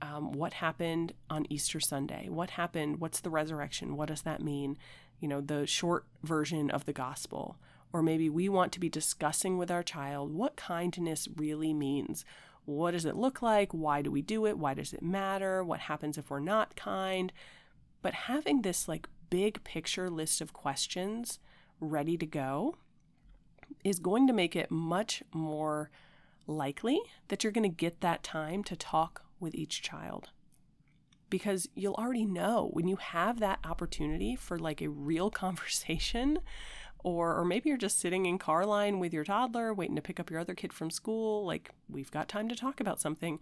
um, 0.00 0.32
what 0.32 0.54
happened 0.54 1.12
on 1.28 1.46
Easter 1.50 1.80
Sunday. 1.80 2.28
What 2.28 2.50
happened? 2.50 3.00
What's 3.00 3.20
the 3.20 3.30
resurrection? 3.30 3.96
What 3.96 4.08
does 4.08 4.22
that 4.22 4.40
mean? 4.40 4.78
You 5.18 5.28
know, 5.28 5.40
the 5.40 5.66
short 5.66 6.06
version 6.22 6.70
of 6.70 6.86
the 6.86 6.92
gospel. 6.92 7.56
Or 7.92 8.02
maybe 8.02 8.30
we 8.30 8.48
want 8.48 8.72
to 8.72 8.80
be 8.80 8.88
discussing 8.88 9.58
with 9.58 9.70
our 9.70 9.82
child 9.82 10.32
what 10.32 10.56
kindness 10.56 11.28
really 11.36 11.74
means. 11.74 12.24
What 12.64 12.92
does 12.92 13.04
it 13.04 13.16
look 13.16 13.42
like? 13.42 13.72
Why 13.72 14.02
do 14.02 14.10
we 14.10 14.22
do 14.22 14.46
it? 14.46 14.58
Why 14.58 14.74
does 14.74 14.92
it 14.92 15.02
matter? 15.02 15.62
What 15.62 15.80
happens 15.80 16.16
if 16.16 16.30
we're 16.30 16.40
not 16.40 16.76
kind? 16.76 17.32
But 18.00 18.14
having 18.14 18.62
this 18.62 18.88
like 18.88 19.08
big 19.30 19.62
picture 19.64 20.10
list 20.10 20.40
of 20.40 20.52
questions 20.52 21.38
ready 21.80 22.16
to 22.16 22.26
go 22.26 22.76
is 23.84 23.98
going 23.98 24.26
to 24.26 24.32
make 24.32 24.54
it 24.54 24.70
much 24.70 25.22
more 25.32 25.90
likely 26.46 27.00
that 27.28 27.42
you're 27.42 27.52
going 27.52 27.68
to 27.68 27.76
get 27.76 28.00
that 28.00 28.22
time 28.22 28.62
to 28.64 28.76
talk 28.76 29.24
with 29.40 29.54
each 29.54 29.82
child. 29.82 30.30
Because 31.30 31.68
you'll 31.74 31.94
already 31.94 32.26
know 32.26 32.70
when 32.72 32.88
you 32.88 32.96
have 32.96 33.40
that 33.40 33.58
opportunity 33.64 34.36
for 34.36 34.58
like 34.58 34.82
a 34.82 34.90
real 34.90 35.30
conversation, 35.44 36.38
or, 37.02 37.36
or 37.36 37.44
maybe 37.44 37.68
you're 37.68 37.78
just 37.78 37.98
sitting 37.98 38.26
in 38.26 38.38
car 38.38 38.64
line 38.64 38.98
with 38.98 39.12
your 39.12 39.24
toddler 39.24 39.74
waiting 39.74 39.96
to 39.96 40.02
pick 40.02 40.20
up 40.20 40.30
your 40.30 40.40
other 40.40 40.54
kid 40.54 40.72
from 40.72 40.90
school, 40.90 41.44
like 41.44 41.70
we've 41.88 42.10
got 42.10 42.28
time 42.28 42.48
to 42.48 42.56
talk 42.56 42.80
about 42.80 43.00
something. 43.00 43.38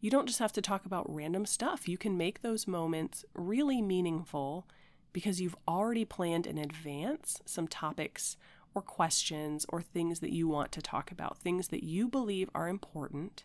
You 0.00 0.10
don't 0.10 0.26
just 0.26 0.38
have 0.38 0.52
to 0.52 0.62
talk 0.62 0.86
about 0.86 1.12
random 1.12 1.44
stuff. 1.44 1.88
You 1.88 1.98
can 1.98 2.16
make 2.16 2.42
those 2.42 2.66
moments 2.66 3.24
really 3.34 3.82
meaningful 3.82 4.66
because 5.12 5.40
you've 5.40 5.56
already 5.66 6.04
planned 6.04 6.46
in 6.46 6.56
advance 6.56 7.40
some 7.44 7.68
topics 7.68 8.36
or 8.74 8.82
questions 8.82 9.66
or 9.68 9.82
things 9.82 10.20
that 10.20 10.32
you 10.32 10.48
want 10.48 10.72
to 10.72 10.82
talk 10.82 11.10
about, 11.10 11.38
things 11.38 11.68
that 11.68 11.82
you 11.82 12.08
believe 12.08 12.48
are 12.54 12.68
important. 12.68 13.44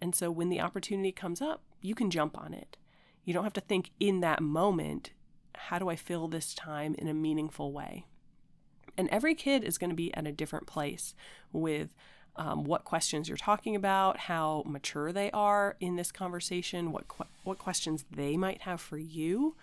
And 0.00 0.14
so 0.14 0.30
when 0.30 0.50
the 0.50 0.60
opportunity 0.60 1.12
comes 1.12 1.40
up, 1.40 1.62
you 1.80 1.94
can 1.94 2.10
jump 2.10 2.36
on 2.38 2.52
it. 2.52 2.76
You 3.24 3.32
don't 3.32 3.44
have 3.44 3.52
to 3.54 3.60
think 3.60 3.90
in 3.98 4.20
that 4.20 4.42
moment, 4.42 5.12
how 5.54 5.78
do 5.78 5.88
I 5.88 5.96
fill 5.96 6.28
this 6.28 6.54
time 6.54 6.94
in 6.98 7.08
a 7.08 7.14
meaningful 7.14 7.72
way? 7.72 8.06
And 8.96 9.08
every 9.10 9.34
kid 9.34 9.64
is 9.64 9.78
going 9.78 9.90
to 9.90 9.96
be 9.96 10.12
at 10.14 10.26
a 10.26 10.32
different 10.32 10.66
place 10.66 11.14
with 11.52 11.94
um, 12.36 12.64
what 12.64 12.84
questions 12.84 13.28
you're 13.28 13.36
talking 13.36 13.76
about, 13.76 14.16
how 14.16 14.62
mature 14.66 15.12
they 15.12 15.30
are 15.32 15.76
in 15.80 15.96
this 15.96 16.10
conversation, 16.10 16.92
what 16.92 17.04
what 17.44 17.58
questions 17.58 18.04
they 18.10 18.36
might 18.36 18.62
have 18.62 18.80
for 18.80 18.98
you. 18.98 19.56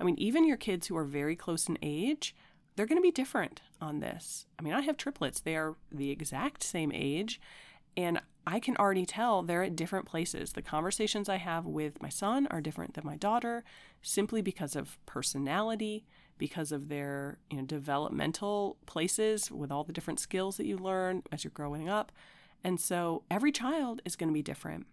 I 0.00 0.04
mean, 0.04 0.16
even 0.18 0.46
your 0.46 0.56
kids 0.56 0.86
who 0.86 0.96
are 0.96 1.04
very 1.04 1.36
close 1.36 1.68
in 1.68 1.78
age, 1.82 2.34
they're 2.74 2.86
going 2.86 2.98
to 2.98 3.02
be 3.02 3.10
different 3.10 3.60
on 3.80 4.00
this. 4.00 4.46
I 4.58 4.62
mean, 4.62 4.72
I 4.72 4.80
have 4.82 4.96
triplets, 4.96 5.40
they 5.40 5.56
are 5.56 5.76
the 5.92 6.10
exact 6.10 6.62
same 6.62 6.90
age, 6.92 7.40
and 7.96 8.20
I 8.46 8.58
can 8.58 8.76
already 8.76 9.06
tell 9.06 9.42
they're 9.42 9.62
at 9.62 9.76
different 9.76 10.06
places. 10.06 10.52
The 10.52 10.62
conversations 10.62 11.28
I 11.28 11.36
have 11.36 11.64
with 11.64 12.02
my 12.02 12.08
son 12.08 12.46
are 12.50 12.60
different 12.60 12.94
than 12.94 13.06
my 13.06 13.16
daughter 13.16 13.64
simply 14.02 14.42
because 14.42 14.74
of 14.76 14.98
personality, 15.06 16.04
because 16.38 16.72
of 16.72 16.88
their, 16.88 17.38
you 17.50 17.58
know, 17.58 17.64
developmental 17.64 18.76
places 18.86 19.50
with 19.50 19.70
all 19.70 19.84
the 19.84 19.92
different 19.92 20.20
skills 20.20 20.56
that 20.56 20.66
you 20.66 20.76
learn 20.76 21.22
as 21.30 21.44
you're 21.44 21.50
growing 21.52 21.88
up. 21.88 22.12
And 22.62 22.80
so 22.80 23.22
every 23.30 23.52
child 23.52 24.00
is 24.04 24.16
going 24.16 24.28
to 24.28 24.34
be 24.34 24.42
different. 24.42 24.86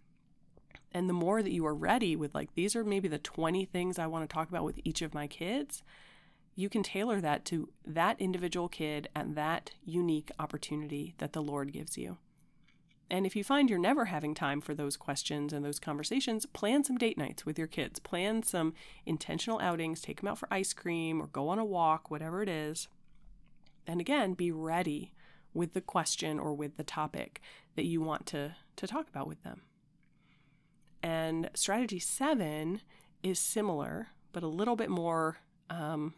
And 0.92 1.08
the 1.08 1.14
more 1.14 1.42
that 1.42 1.52
you 1.52 1.66
are 1.66 1.74
ready 1.74 2.14
with, 2.16 2.34
like, 2.34 2.54
these 2.54 2.76
are 2.76 2.84
maybe 2.84 3.08
the 3.08 3.18
20 3.18 3.64
things 3.64 3.98
I 3.98 4.06
want 4.06 4.28
to 4.28 4.32
talk 4.32 4.48
about 4.48 4.64
with 4.64 4.78
each 4.84 5.00
of 5.00 5.14
my 5.14 5.26
kids, 5.26 5.82
you 6.54 6.68
can 6.68 6.82
tailor 6.82 7.20
that 7.20 7.44
to 7.46 7.70
that 7.86 8.20
individual 8.20 8.68
kid 8.68 9.08
and 9.14 9.34
that 9.36 9.72
unique 9.84 10.30
opportunity 10.38 11.14
that 11.18 11.32
the 11.32 11.42
Lord 11.42 11.72
gives 11.72 11.96
you. 11.96 12.18
And 13.12 13.26
if 13.26 13.36
you 13.36 13.44
find 13.44 13.68
you're 13.68 13.78
never 13.78 14.06
having 14.06 14.34
time 14.34 14.62
for 14.62 14.74
those 14.74 14.96
questions 14.96 15.52
and 15.52 15.62
those 15.62 15.78
conversations, 15.78 16.46
plan 16.46 16.82
some 16.82 16.96
date 16.96 17.18
nights 17.18 17.44
with 17.44 17.58
your 17.58 17.66
kids. 17.66 18.00
Plan 18.00 18.42
some 18.42 18.72
intentional 19.04 19.60
outings, 19.60 20.00
take 20.00 20.22
them 20.22 20.28
out 20.28 20.38
for 20.38 20.48
ice 20.50 20.72
cream 20.72 21.20
or 21.20 21.26
go 21.26 21.50
on 21.50 21.58
a 21.58 21.64
walk, 21.64 22.10
whatever 22.10 22.42
it 22.42 22.48
is. 22.48 22.88
And 23.86 24.00
again, 24.00 24.32
be 24.32 24.50
ready 24.50 25.12
with 25.52 25.74
the 25.74 25.82
question 25.82 26.38
or 26.38 26.54
with 26.54 26.78
the 26.78 26.84
topic 26.84 27.42
that 27.76 27.84
you 27.84 28.00
want 28.00 28.24
to, 28.28 28.56
to 28.76 28.86
talk 28.86 29.10
about 29.10 29.28
with 29.28 29.42
them. 29.42 29.60
And 31.02 31.50
strategy 31.52 31.98
seven 31.98 32.80
is 33.22 33.38
similar, 33.38 34.08
but 34.32 34.42
a 34.42 34.48
little 34.48 34.76
bit 34.76 34.88
more 34.88 35.36
um, 35.68 36.14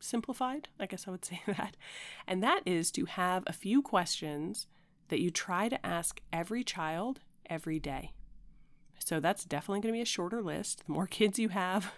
simplified. 0.00 0.68
I 0.78 0.84
guess 0.84 1.08
I 1.08 1.12
would 1.12 1.24
say 1.24 1.40
that. 1.46 1.78
And 2.26 2.42
that 2.42 2.60
is 2.66 2.90
to 2.90 3.06
have 3.06 3.42
a 3.46 3.54
few 3.54 3.80
questions 3.80 4.66
that 5.10 5.20
you 5.20 5.30
try 5.30 5.68
to 5.68 5.86
ask 5.86 6.20
every 6.32 6.64
child 6.64 7.20
every 7.48 7.78
day. 7.78 8.12
So 8.98 9.20
that's 9.20 9.44
definitely 9.44 9.80
going 9.80 9.92
to 9.92 9.98
be 9.98 10.02
a 10.02 10.06
shorter 10.06 10.42
list. 10.42 10.84
The 10.86 10.92
more 10.92 11.06
kids 11.10 11.38
you 11.38 11.50
have, 11.50 11.92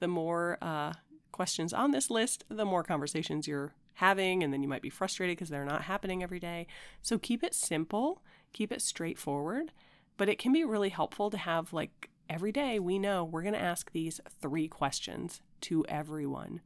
the 0.00 0.08
more 0.08 0.56
uh, 0.62 0.94
questions 1.32 1.72
on 1.72 1.90
this 1.90 2.10
list, 2.10 2.44
the 2.48 2.64
more 2.64 2.82
conversations 2.82 3.46
you're 3.46 3.74
having, 3.94 4.42
and 4.42 4.52
then 4.52 4.62
you 4.62 4.68
might 4.68 4.82
be 4.82 4.90
frustrated 4.90 5.36
because 5.36 5.50
they're 5.50 5.64
not 5.64 5.82
happening 5.82 6.22
every 6.22 6.40
day. 6.40 6.66
So 7.02 7.18
keep 7.18 7.44
it 7.44 7.54
simple, 7.54 8.22
keep 8.52 8.72
it 8.72 8.82
straightforward, 8.82 9.72
but 10.16 10.28
it 10.28 10.38
can 10.38 10.52
be 10.52 10.64
really 10.64 10.88
helpful 10.88 11.30
to 11.30 11.38
have 11.38 11.72
like 11.72 12.08
every 12.28 12.52
day 12.52 12.78
we 12.78 12.98
know 12.98 13.24
we're 13.24 13.42
going 13.42 13.54
to 13.54 13.60
ask 13.60 13.92
these 13.92 14.20
three 14.40 14.68
questions 14.68 15.40
to 15.62 15.84
everyone. 15.88 16.60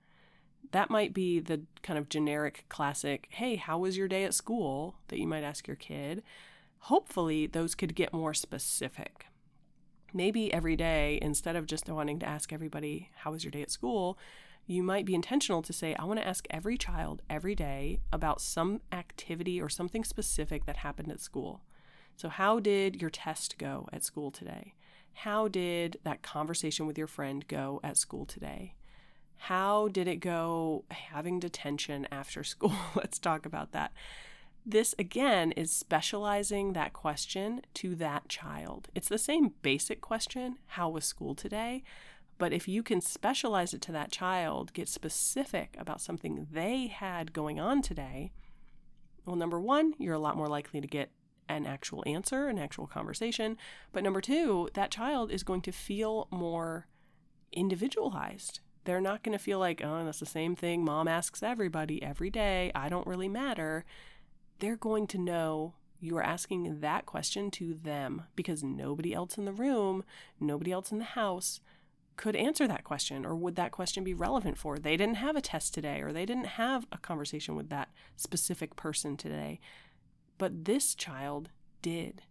That 0.73 0.91
might 0.91 1.15
be 1.15 1.41
the 1.41 1.63
kind 1.83 1.99
of 1.99 2.09
generic 2.09 2.65
classic, 2.69 3.29
hey, 3.31 3.57
how 3.57 3.79
was 3.79 3.97
your 3.97 4.09
day 4.09 4.25
at 4.25 4.35
school 4.35 4.97
that 5.09 5.19
you 5.19 5.27
might 5.27 5.45
ask 5.45 5.67
your 5.67 5.77
kid. 5.77 6.23
Hopefully, 6.81 7.47
those 7.47 7.75
could 7.75 7.95
get 7.95 8.13
more 8.13 8.35
specific. 8.35 9.27
Maybe 10.13 10.53
every 10.53 10.77
day, 10.77 11.19
instead 11.21 11.57
of 11.57 11.67
just 11.67 11.89
wanting 11.89 12.19
to 12.21 12.29
ask 12.29 12.53
everybody, 12.53 13.11
how 13.17 13.33
was 13.33 13.45
your 13.45 13.51
day 13.51 13.63
at 13.63 13.71
school, 13.71 14.19
you 14.67 14.83
might 14.83 15.07
be 15.07 15.15
intentional 15.15 15.63
to 15.63 15.73
say, 15.73 15.95
I 15.95 16.05
want 16.05 16.21
to 16.21 16.27
ask 16.27 16.47
every 16.51 16.77
child 16.77 17.23
every 17.29 17.55
day 17.55 18.01
about 18.13 18.41
some 18.41 18.83
activity 18.93 19.61
or 19.61 19.71
something 19.71 20.05
specific 20.05 20.67
that 20.67 20.79
happened 20.79 21.11
at 21.11 21.21
school. 21.21 21.63
So, 22.17 22.29
how 22.29 22.61
did 22.61 23.01
your 23.01 23.11
test 23.11 23.57
go 23.59 23.89
at 23.93 24.05
school 24.05 24.31
today? 24.31 24.75
How 25.15 25.49
did 25.49 25.99
that 26.05 26.23
conversation 26.23 26.87
with 26.87 26.99
your 26.99 27.07
friend 27.07 27.47
go 27.49 27.81
at 27.83 27.97
school 27.97 28.27
today? 28.27 28.75
How 29.39 29.89
did 29.89 30.09
it 30.09 30.17
go 30.17 30.85
having 30.91 31.41
detention 31.41 32.07
after 32.11 32.45
school? 32.45 32.75
Let's 32.95 33.19
talk 33.19 33.47
about 33.47 33.73
that. 33.73 33.93
This 34.67 34.95
again 34.99 35.53
is 35.53 35.71
specializing 35.71 36.75
that 36.75 36.93
question 36.93 37.63
to 37.75 37.95
that 37.97 38.29
child. 38.29 38.89
It's 38.95 39.09
the 39.09 39.17
same 39.17 39.55
basic 39.63 40.01
question 40.01 40.59
How 40.67 40.91
was 40.91 41.05
school 41.05 41.35
today? 41.35 41.83
But 42.37 42.53
if 42.53 42.69
you 42.69 42.83
can 42.83 43.01
specialize 43.01 43.75
it 43.75 43.81
to 43.83 43.93
that 43.93 44.13
child, 44.13 44.73
get 44.73 44.89
specific 44.89 45.75
about 45.79 46.01
something 46.01 46.47
they 46.53 46.87
had 46.87 47.33
going 47.33 47.59
on 47.59 47.83
today, 47.83 48.31
well, 49.29 49.37
number 49.37 49.61
one, 49.61 49.95
you're 49.99 50.15
a 50.15 50.19
lot 50.19 50.37
more 50.37 50.49
likely 50.49 50.81
to 50.81 50.87
get 50.87 51.11
an 51.49 51.67
actual 51.67 52.03
answer, 52.07 52.49
an 52.49 52.59
actual 52.59 52.87
conversation. 52.87 53.57
But 53.93 54.03
number 54.03 54.21
two, 54.21 54.69
that 54.75 54.91
child 54.91 55.31
is 55.31 55.43
going 55.43 55.63
to 55.63 55.73
feel 55.73 56.29
more 56.31 56.87
individualized. 57.53 58.61
They're 58.89 59.03
not 59.03 59.23
going 59.23 59.37
to 59.37 59.45
feel 59.45 59.59
like, 59.59 59.83
oh, 59.85 60.03
that's 60.07 60.21
the 60.21 60.25
same 60.25 60.57
thing 60.57 60.83
mom 60.83 61.09
asks 61.09 61.43
everybody 61.43 62.03
every 62.03 62.31
day. 62.31 62.73
I 62.75 62.89
don't 62.89 63.07
really 63.07 63.29
matter. 63.29 63.85
They're 64.61 64.79
going 64.79 65.07
to 65.09 65.19
know 65.19 65.75
you 66.01 66.17
are 66.17 66.23
asking 66.23 66.81
that 66.81 67.05
question 67.05 67.51
to 67.51 67.75
them 67.75 68.23
because 68.35 68.65
nobody 68.65 69.13
else 69.13 69.37
in 69.37 69.45
the 69.45 69.53
room, 69.53 70.05
nobody 70.41 70.73
else 70.73 70.91
in 70.91 70.97
the 70.97 71.05
house 71.05 71.61
could 72.17 72.35
answer 72.35 72.67
that 72.67 72.83
question 72.83 73.27
or 73.27 73.37
would 73.37 73.57
that 73.57 73.73
question 73.73 74.05
be 74.05 74.15
relevant 74.15 74.57
for? 74.57 74.79
They 74.79 74.97
didn't 74.97 75.17
have 75.17 75.37
a 75.37 75.43
test 75.43 75.75
today 75.75 76.01
or 76.01 76.11
they 76.11 76.25
didn't 76.25 76.47
have 76.47 76.87
a 76.91 76.97
conversation 76.97 77.57
with 77.57 77.69
that 77.69 77.91
specific 78.17 78.75
person 78.75 79.19
today. 79.19 79.61
But 80.39 80.65
this 80.65 80.95
child 80.95 81.51
did. 81.83 82.23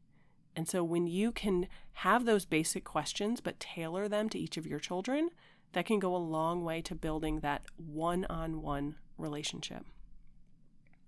And 0.56 0.68
so 0.68 0.84
when 0.84 1.06
you 1.06 1.32
can 1.32 1.68
have 1.94 2.26
those 2.26 2.46
basic 2.46 2.84
questions 2.84 3.42
but 3.42 3.60
tailor 3.60 4.10
them 4.10 4.28
to 4.30 4.40
each 4.40 4.58
of 4.58 4.66
your 4.66 4.80
children, 4.80 5.30
that 5.74 5.86
can 5.86 6.00
go 6.00 6.16
a 6.16 6.18
long 6.18 6.64
way 6.64 6.82
to 6.82 6.96
building 6.96 7.40
that 7.40 7.64
one 7.78 8.26
on 8.26 8.62
one 8.62 8.96
relationship. 9.18 9.84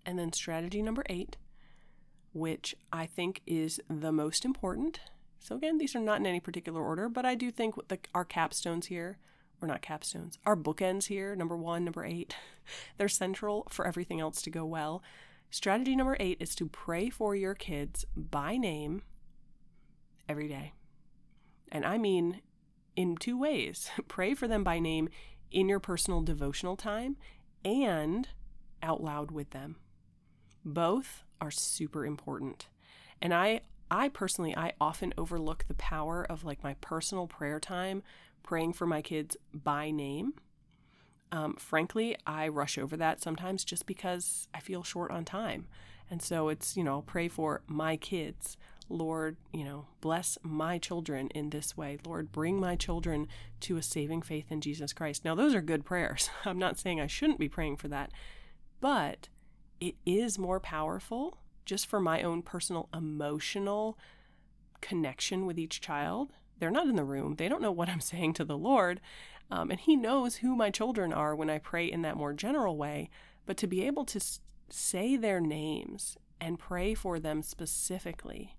And 0.05 0.17
then 0.17 0.33
strategy 0.33 0.81
number 0.81 1.03
eight, 1.09 1.37
which 2.33 2.75
I 2.91 3.05
think 3.05 3.41
is 3.45 3.79
the 3.89 4.11
most 4.11 4.45
important, 4.45 4.99
so 5.39 5.55
again, 5.55 5.77
these 5.77 5.95
are 5.95 6.01
not 6.01 6.19
in 6.19 6.25
any 6.25 6.39
particular 6.39 6.83
order, 6.83 7.09
but 7.09 7.25
I 7.25 7.35
do 7.35 7.51
think 7.51 7.75
the, 7.87 7.99
our 8.13 8.25
capstones 8.25 8.85
here, 8.85 9.17
or 9.61 9.67
not 9.67 9.81
capstones, 9.81 10.37
our 10.45 10.55
bookends 10.55 11.07
here, 11.07 11.35
number 11.35 11.55
one, 11.55 11.85
number 11.85 12.05
eight, 12.05 12.35
they're 12.97 13.07
central 13.07 13.67
for 13.69 13.87
everything 13.87 14.19
else 14.19 14.41
to 14.43 14.49
go 14.49 14.65
well. 14.65 15.01
Strategy 15.49 15.95
number 15.95 16.17
eight 16.19 16.37
is 16.39 16.53
to 16.55 16.67
pray 16.67 17.09
for 17.09 17.35
your 17.35 17.55
kids 17.55 18.05
by 18.15 18.57
name 18.57 19.01
every 20.27 20.47
day. 20.47 20.73
And 21.71 21.85
I 21.85 21.97
mean 21.97 22.41
in 22.95 23.15
two 23.17 23.37
ways 23.37 23.89
pray 24.07 24.33
for 24.33 24.47
them 24.47 24.63
by 24.63 24.79
name 24.79 25.09
in 25.51 25.69
your 25.69 25.79
personal 25.79 26.21
devotional 26.21 26.75
time 26.75 27.17
and 27.65 28.29
out 28.81 29.03
loud 29.03 29.31
with 29.31 29.51
them. 29.51 29.77
Both 30.63 31.23
are 31.41 31.51
super 31.51 32.05
important. 32.05 32.67
And 33.21 33.33
I 33.33 33.61
I 33.91 34.07
personally, 34.09 34.55
I 34.55 34.73
often 34.79 35.13
overlook 35.17 35.65
the 35.67 35.73
power 35.73 36.23
of 36.29 36.43
like 36.43 36.63
my 36.63 36.75
personal 36.75 37.25
prayer 37.25 37.59
time, 37.59 38.03
praying 38.43 38.73
for 38.73 38.85
my 38.85 39.01
kids 39.01 39.35
by 39.51 39.89
name. 39.89 40.33
Um, 41.31 41.55
frankly, 41.55 42.15
I 42.25 42.47
rush 42.47 42.77
over 42.77 42.95
that 42.97 43.21
sometimes 43.21 43.63
just 43.63 43.85
because 43.85 44.47
I 44.53 44.59
feel 44.59 44.83
short 44.83 45.11
on 45.11 45.25
time. 45.25 45.67
And 46.09 46.21
so 46.21 46.49
it's, 46.49 46.75
you 46.75 46.83
know, 46.83 47.01
pray 47.01 47.27
for 47.27 47.61
my 47.67 47.97
kids. 47.97 48.57
Lord, 48.89 49.37
you 49.53 49.63
know, 49.63 49.85
bless 50.01 50.37
my 50.41 50.77
children 50.79 51.29
in 51.29 51.51
this 51.51 51.77
way. 51.77 51.97
Lord, 52.05 52.31
bring 52.31 52.59
my 52.59 52.75
children 52.75 53.27
to 53.61 53.77
a 53.77 53.83
saving 53.83 54.23
faith 54.23 54.51
in 54.51 54.61
Jesus 54.61 54.93
Christ. 54.93 55.23
Now, 55.23 55.35
those 55.35 55.53
are 55.53 55.61
good 55.61 55.85
prayers. 55.85 56.29
I'm 56.45 56.59
not 56.59 56.79
saying 56.79 56.99
I 56.99 57.07
shouldn't 57.07 57.39
be 57.39 57.49
praying 57.49 57.77
for 57.77 57.87
that, 57.89 58.11
but 58.81 59.29
it 59.79 59.95
is 60.05 60.39
more 60.39 60.59
powerful 60.59 61.37
just 61.65 61.85
for 61.85 61.99
my 61.99 62.23
own 62.23 62.41
personal 62.41 62.89
emotional 62.93 63.97
connection 64.81 65.45
with 65.45 65.59
each 65.59 65.81
child. 65.81 66.33
They're 66.57 66.71
not 66.71 66.87
in 66.87 66.95
the 66.95 67.03
room, 67.03 67.35
they 67.35 67.47
don't 67.47 67.61
know 67.61 67.71
what 67.71 67.89
I'm 67.89 68.01
saying 68.01 68.33
to 68.33 68.45
the 68.45 68.57
Lord. 68.57 68.99
Um, 69.51 69.71
and 69.71 69.79
He 69.79 69.95
knows 69.95 70.37
who 70.37 70.55
my 70.55 70.69
children 70.69 71.13
are 71.13 71.35
when 71.35 71.49
I 71.49 71.57
pray 71.59 71.85
in 71.91 72.01
that 72.03 72.17
more 72.17 72.33
general 72.33 72.77
way. 72.77 73.09
But 73.45 73.57
to 73.57 73.67
be 73.67 73.85
able 73.85 74.05
to 74.05 74.19
say 74.69 75.15
their 75.15 75.39
names 75.39 76.17
and 76.39 76.59
pray 76.59 76.93
for 76.93 77.19
them 77.19 77.41
specifically, 77.41 78.55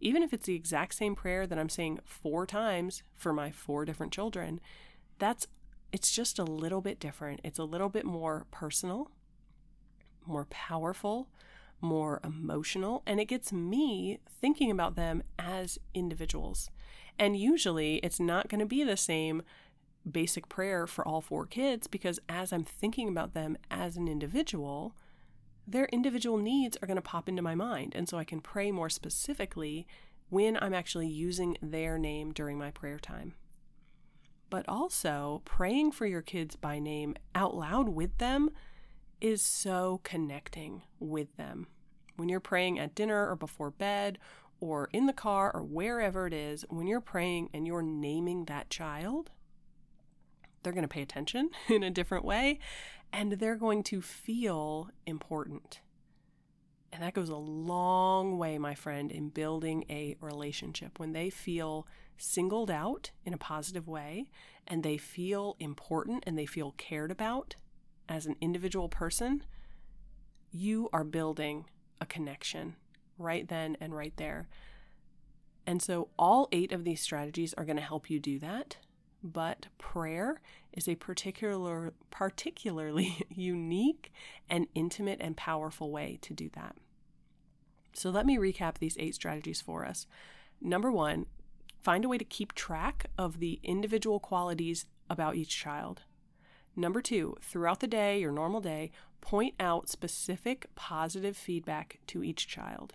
even 0.00 0.22
if 0.22 0.32
it's 0.32 0.46
the 0.46 0.54
exact 0.54 0.94
same 0.94 1.14
prayer 1.14 1.46
that 1.46 1.58
I'm 1.58 1.68
saying 1.68 2.00
four 2.04 2.46
times 2.46 3.02
for 3.14 3.32
my 3.32 3.50
four 3.50 3.84
different 3.84 4.12
children, 4.12 4.60
that's 5.18 5.46
it's 5.92 6.10
just 6.10 6.38
a 6.38 6.44
little 6.44 6.80
bit 6.80 7.00
different. 7.00 7.40
It's 7.44 7.58
a 7.58 7.64
little 7.64 7.88
bit 7.88 8.04
more 8.04 8.46
personal, 8.50 9.10
more 10.26 10.46
powerful, 10.46 11.28
more 11.80 12.20
emotional, 12.24 13.02
and 13.06 13.20
it 13.20 13.26
gets 13.26 13.52
me 13.52 14.18
thinking 14.40 14.70
about 14.70 14.96
them 14.96 15.22
as 15.38 15.78
individuals. 15.94 16.70
And 17.18 17.36
usually 17.36 17.96
it's 17.96 18.20
not 18.20 18.48
going 18.48 18.60
to 18.60 18.66
be 18.66 18.84
the 18.84 18.96
same 18.96 19.42
basic 20.10 20.48
prayer 20.48 20.86
for 20.86 21.06
all 21.06 21.20
four 21.20 21.46
kids 21.46 21.86
because 21.86 22.20
as 22.28 22.52
I'm 22.52 22.64
thinking 22.64 23.08
about 23.08 23.34
them 23.34 23.56
as 23.70 23.96
an 23.96 24.08
individual, 24.08 24.94
their 25.66 25.86
individual 25.86 26.38
needs 26.38 26.76
are 26.80 26.86
going 26.86 26.96
to 26.96 27.02
pop 27.02 27.28
into 27.28 27.42
my 27.42 27.54
mind. 27.54 27.94
And 27.94 28.08
so 28.08 28.18
I 28.18 28.24
can 28.24 28.40
pray 28.40 28.70
more 28.70 28.88
specifically 28.88 29.86
when 30.28 30.58
I'm 30.60 30.74
actually 30.74 31.08
using 31.08 31.56
their 31.60 31.98
name 31.98 32.32
during 32.32 32.58
my 32.58 32.70
prayer 32.70 32.98
time. 32.98 33.34
But 34.48 34.64
also, 34.68 35.42
praying 35.44 35.92
for 35.92 36.06
your 36.06 36.22
kids 36.22 36.54
by 36.54 36.78
name 36.78 37.16
out 37.34 37.56
loud 37.56 37.88
with 37.88 38.18
them 38.18 38.50
is 39.20 39.42
so 39.42 40.00
connecting 40.04 40.82
with 41.00 41.36
them. 41.36 41.66
When 42.16 42.28
you're 42.28 42.40
praying 42.40 42.78
at 42.78 42.94
dinner 42.94 43.28
or 43.28 43.34
before 43.34 43.70
bed 43.70 44.18
or 44.60 44.88
in 44.92 45.06
the 45.06 45.12
car 45.12 45.50
or 45.52 45.62
wherever 45.62 46.26
it 46.26 46.32
is, 46.32 46.64
when 46.68 46.86
you're 46.86 47.00
praying 47.00 47.50
and 47.52 47.66
you're 47.66 47.82
naming 47.82 48.44
that 48.44 48.70
child, 48.70 49.30
they're 50.62 50.72
going 50.72 50.82
to 50.82 50.88
pay 50.88 51.02
attention 51.02 51.50
in 51.68 51.82
a 51.82 51.90
different 51.90 52.24
way 52.24 52.60
and 53.16 53.32
they're 53.32 53.56
going 53.56 53.82
to 53.82 54.02
feel 54.02 54.90
important. 55.06 55.80
And 56.92 57.02
that 57.02 57.14
goes 57.14 57.30
a 57.30 57.36
long 57.36 58.36
way, 58.36 58.58
my 58.58 58.74
friend, 58.74 59.10
in 59.10 59.30
building 59.30 59.86
a 59.88 60.16
relationship. 60.20 60.98
When 60.98 61.12
they 61.12 61.30
feel 61.30 61.86
singled 62.18 62.70
out 62.70 63.12
in 63.24 63.32
a 63.32 63.38
positive 63.38 63.88
way 63.88 64.28
and 64.66 64.82
they 64.82 64.98
feel 64.98 65.56
important 65.58 66.24
and 66.26 66.36
they 66.36 66.44
feel 66.44 66.74
cared 66.76 67.10
about, 67.10 67.56
as 68.06 68.26
an 68.26 68.36
individual 68.42 68.90
person, 68.90 69.42
you 70.50 70.90
are 70.92 71.02
building 71.02 71.64
a 72.00 72.06
connection 72.06 72.76
right 73.18 73.48
then 73.48 73.78
and 73.80 73.96
right 73.96 74.14
there. 74.18 74.46
And 75.66 75.80
so, 75.80 76.10
all 76.18 76.48
eight 76.52 76.70
of 76.70 76.84
these 76.84 77.00
strategies 77.00 77.54
are 77.54 77.64
going 77.64 77.76
to 77.76 77.82
help 77.82 78.10
you 78.10 78.20
do 78.20 78.38
that. 78.40 78.76
But 79.26 79.66
prayer 79.76 80.40
is 80.72 80.86
a 80.86 80.94
particular, 80.94 81.92
particularly 82.10 83.26
unique 83.34 84.12
and 84.48 84.68
intimate 84.74 85.20
and 85.20 85.36
powerful 85.36 85.90
way 85.90 86.18
to 86.22 86.32
do 86.32 86.48
that. 86.54 86.76
So, 87.92 88.10
let 88.10 88.26
me 88.26 88.36
recap 88.36 88.78
these 88.78 88.96
eight 89.00 89.16
strategies 89.16 89.60
for 89.60 89.84
us. 89.84 90.06
Number 90.60 90.92
one, 90.92 91.26
find 91.82 92.04
a 92.04 92.08
way 92.08 92.18
to 92.18 92.24
keep 92.24 92.52
track 92.52 93.06
of 93.18 93.40
the 93.40 93.58
individual 93.64 94.20
qualities 94.20 94.84
about 95.10 95.34
each 95.34 95.56
child. 95.56 96.02
Number 96.76 97.00
two, 97.00 97.36
throughout 97.40 97.80
the 97.80 97.86
day, 97.86 98.20
your 98.20 98.32
normal 98.32 98.60
day, 98.60 98.92
point 99.20 99.54
out 99.58 99.88
specific 99.88 100.66
positive 100.76 101.36
feedback 101.36 101.98
to 102.08 102.22
each 102.22 102.46
child. 102.46 102.94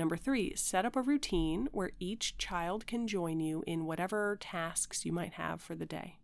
Number 0.00 0.16
three, 0.16 0.54
set 0.56 0.86
up 0.86 0.96
a 0.96 1.02
routine 1.02 1.68
where 1.72 1.90
each 2.00 2.38
child 2.38 2.86
can 2.86 3.06
join 3.06 3.38
you 3.38 3.62
in 3.66 3.84
whatever 3.84 4.38
tasks 4.40 5.04
you 5.04 5.12
might 5.12 5.34
have 5.34 5.60
for 5.60 5.74
the 5.74 5.84
day. 5.84 6.16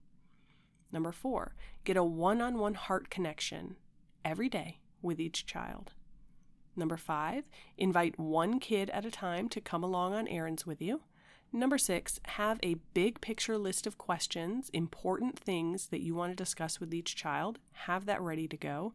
Number 0.90 1.12
four, 1.12 1.54
get 1.84 1.98
a 1.98 2.02
one 2.02 2.40
on 2.40 2.56
one 2.56 2.72
heart 2.72 3.10
connection 3.10 3.76
every 4.24 4.48
day 4.48 4.80
with 5.02 5.20
each 5.20 5.44
child. 5.44 5.92
Number 6.74 6.96
five, 6.96 7.44
invite 7.76 8.18
one 8.18 8.60
kid 8.60 8.88
at 8.88 9.04
a 9.04 9.10
time 9.10 9.46
to 9.50 9.60
come 9.60 9.84
along 9.84 10.14
on 10.14 10.26
errands 10.26 10.64
with 10.64 10.80
you. 10.80 11.02
Number 11.52 11.76
six, 11.76 12.18
have 12.24 12.58
a 12.62 12.76
big 12.94 13.20
picture 13.20 13.58
list 13.58 13.86
of 13.86 13.98
questions, 13.98 14.70
important 14.72 15.38
things 15.38 15.88
that 15.88 16.00
you 16.00 16.14
want 16.14 16.32
to 16.32 16.42
discuss 16.42 16.80
with 16.80 16.94
each 16.94 17.14
child. 17.14 17.58
Have 17.72 18.06
that 18.06 18.22
ready 18.22 18.48
to 18.48 18.56
go. 18.56 18.94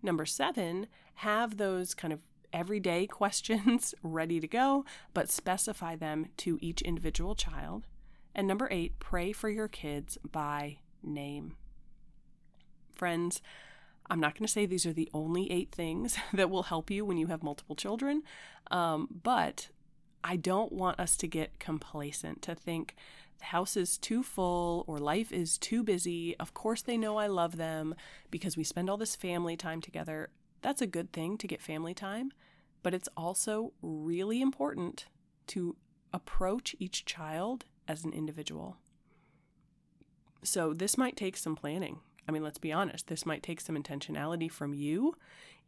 Number 0.00 0.26
seven, 0.26 0.86
have 1.16 1.56
those 1.56 1.92
kind 1.92 2.12
of 2.12 2.20
everyday 2.52 3.06
questions 3.08 3.94
ready 4.02 4.40
to 4.40 4.48
go, 4.48 4.84
but 5.14 5.30
specify 5.30 5.96
them 5.96 6.26
to 6.38 6.58
each 6.60 6.82
individual 6.82 7.34
child. 7.34 7.86
And 8.34 8.46
number 8.46 8.68
eight, 8.70 8.98
pray 8.98 9.32
for 9.32 9.50
your 9.50 9.68
kids 9.68 10.18
by 10.30 10.78
name. 11.02 11.56
Friends, 12.94 13.42
I'm 14.08 14.20
not 14.20 14.34
going 14.34 14.46
to 14.46 14.52
say 14.52 14.66
these 14.66 14.86
are 14.86 14.92
the 14.92 15.10
only 15.14 15.50
eight 15.50 15.70
things 15.72 16.16
that 16.32 16.50
will 16.50 16.64
help 16.64 16.90
you 16.90 17.04
when 17.04 17.16
you 17.16 17.28
have 17.28 17.42
multiple 17.42 17.76
children, 17.76 18.22
um, 18.70 19.08
but 19.22 19.68
I 20.24 20.36
don't 20.36 20.72
want 20.72 21.00
us 21.00 21.16
to 21.18 21.26
get 21.26 21.58
complacent 21.58 22.42
to 22.42 22.54
think 22.54 22.94
the 23.38 23.46
house 23.46 23.76
is 23.76 23.98
too 23.98 24.22
full 24.22 24.84
or 24.86 24.98
life 24.98 25.32
is 25.32 25.58
too 25.58 25.82
busy. 25.82 26.36
Of 26.38 26.54
course, 26.54 26.80
they 26.82 26.96
know 26.96 27.16
I 27.16 27.26
love 27.26 27.56
them 27.56 27.94
because 28.30 28.56
we 28.56 28.62
spend 28.62 28.88
all 28.88 28.96
this 28.96 29.16
family 29.16 29.56
time 29.56 29.80
together. 29.80 30.30
That's 30.62 30.80
a 30.80 30.86
good 30.86 31.12
thing 31.12 31.36
to 31.38 31.46
get 31.46 31.60
family 31.60 31.92
time, 31.92 32.32
but 32.82 32.94
it's 32.94 33.08
also 33.16 33.72
really 33.82 34.40
important 34.40 35.06
to 35.48 35.76
approach 36.12 36.76
each 36.78 37.04
child 37.04 37.64
as 37.88 38.04
an 38.04 38.12
individual. 38.12 38.76
So, 40.44 40.72
this 40.72 40.96
might 40.96 41.16
take 41.16 41.36
some 41.36 41.56
planning. 41.56 42.00
I 42.28 42.32
mean, 42.32 42.42
let's 42.42 42.58
be 42.58 42.72
honest, 42.72 43.08
this 43.08 43.26
might 43.26 43.42
take 43.42 43.60
some 43.60 43.76
intentionality 43.76 44.50
from 44.50 44.74
you 44.74 45.16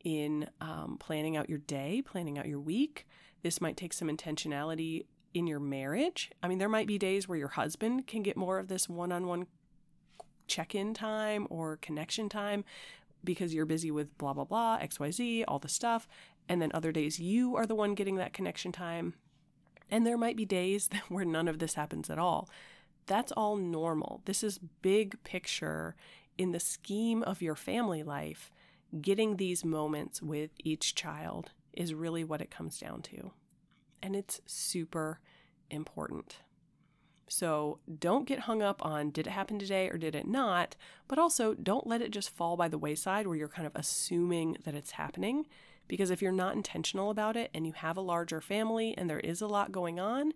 in 0.05 0.49
um, 0.61 0.97
planning 1.01 1.37
out 1.37 1.49
your 1.49 1.59
day, 1.59 2.03
planning 2.05 2.39
out 2.39 2.47
your 2.47 2.61
week. 2.61 3.07
This 3.43 3.61
might 3.61 3.77
take 3.77 3.93
some 3.93 4.09
intentionality 4.09 5.07
in 5.33 5.47
your 5.47 5.61
marriage. 5.61 6.31
I 6.43 6.49
mean, 6.49 6.59
there 6.59 6.69
might 6.69 6.87
be 6.87 6.99
days 6.99 7.29
where 7.29 7.39
your 7.39 7.49
husband 7.49 8.07
can 8.07 8.23
get 8.23 8.37
more 8.37 8.59
of 8.59 8.69
this 8.69 8.89
one 8.89 9.11
on 9.11 9.27
one 9.27 9.47
check 10.47 10.75
in 10.75 10.95
time 10.95 11.47
or 11.51 11.79
connection 11.79 12.29
time 12.29 12.65
because 13.25 13.55
you're 13.55 13.67
busy 13.67 13.91
with 13.91 14.17
blah, 14.19 14.33
blah, 14.33 14.45
blah, 14.45 14.79
XYZ, 14.79 15.45
all 15.49 15.59
the 15.59 15.69
stuff. 15.69 16.09
And 16.49 16.61
then 16.61 16.71
other 16.75 16.93
days 16.93 17.19
you 17.19 17.57
are 17.57 17.67
the 17.67 17.75
one 17.75 17.95
getting 17.95 18.17
that 18.17 18.33
connection 18.33 18.73
time. 18.73 19.15
And 19.91 20.07
there 20.07 20.19
might 20.19 20.37
be 20.37 20.45
days 20.45 20.91
where 21.09 21.25
none 21.25 21.49
of 21.49 21.59
this 21.59 21.75
happens 21.75 22.11
at 22.11 22.19
all. 22.19 22.49
That's 23.07 23.33
all 23.33 23.57
normal. 23.57 24.23
This 24.25 24.43
is 24.43 24.59
big 24.59 25.23
picture 25.25 25.95
in 26.39 26.53
the 26.53 26.61
scheme 26.61 27.23
of 27.23 27.43
your 27.43 27.55
family 27.55 28.03
life. 28.03 28.51
Getting 29.01 29.37
these 29.37 29.65
moments 29.65 30.23
with 30.23 30.51
each 30.63 30.95
child 30.95 31.51
is 31.73 31.95
really 31.95 32.25
what 32.25 32.41
it 32.41 32.51
comes 32.51 32.79
down 32.79 33.03
to. 33.03 33.33
And 34.03 34.15
it's 34.15 34.41
super 34.47 35.21
important. 35.71 36.39
So 37.37 37.81
don't 37.99 38.29
get 38.29 38.41
hung 38.41 38.63
up 38.63 38.85
on 38.87 39.11
did 39.11 39.27
it 39.27 39.31
happen 39.31 39.59
today 39.59 39.89
or 39.89 39.99
did 39.99 40.15
it 40.15 40.25
not, 40.25 40.77
but 41.09 41.19
also 41.19 41.53
don't 41.53 41.85
let 41.85 42.01
it 42.01 42.13
just 42.13 42.31
fall 42.31 42.57
by 42.57 42.69
the 42.69 42.79
wayside 42.79 43.27
where 43.27 43.35
you're 43.35 43.49
kind 43.49 43.67
of 43.67 43.75
assuming 43.75 44.57
that 44.65 44.77
it's 44.77 44.93
happening. 44.93 45.47
Because 45.89 46.11
if 46.11 46.23
you're 46.23 46.31
not 46.31 46.55
intentional 46.55 47.11
about 47.11 47.37
it 47.37 47.51
and 47.53 47.67
you 47.67 47.73
have 47.73 47.97
a 47.97 48.03
larger 48.03 48.41
family 48.41 48.95
and 48.97 49.11
there 49.11 49.19
is 49.19 49.41
a 49.41 49.49
lot 49.49 49.73
going 49.73 49.99
on, 49.99 50.33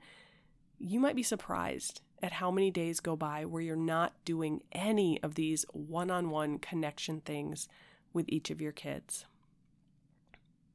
you 0.80 0.98
might 0.98 1.14
be 1.14 1.22
surprised 1.22 2.00
at 2.20 2.32
how 2.32 2.50
many 2.50 2.68
days 2.68 2.98
go 2.98 3.14
by 3.14 3.44
where 3.44 3.62
you're 3.62 3.76
not 3.76 4.14
doing 4.24 4.64
any 4.72 5.22
of 5.22 5.36
these 5.36 5.64
one 5.70 6.10
on 6.10 6.30
one 6.30 6.58
connection 6.58 7.20
things 7.20 7.68
with 8.12 8.24
each 8.28 8.50
of 8.50 8.60
your 8.60 8.72
kids. 8.72 9.24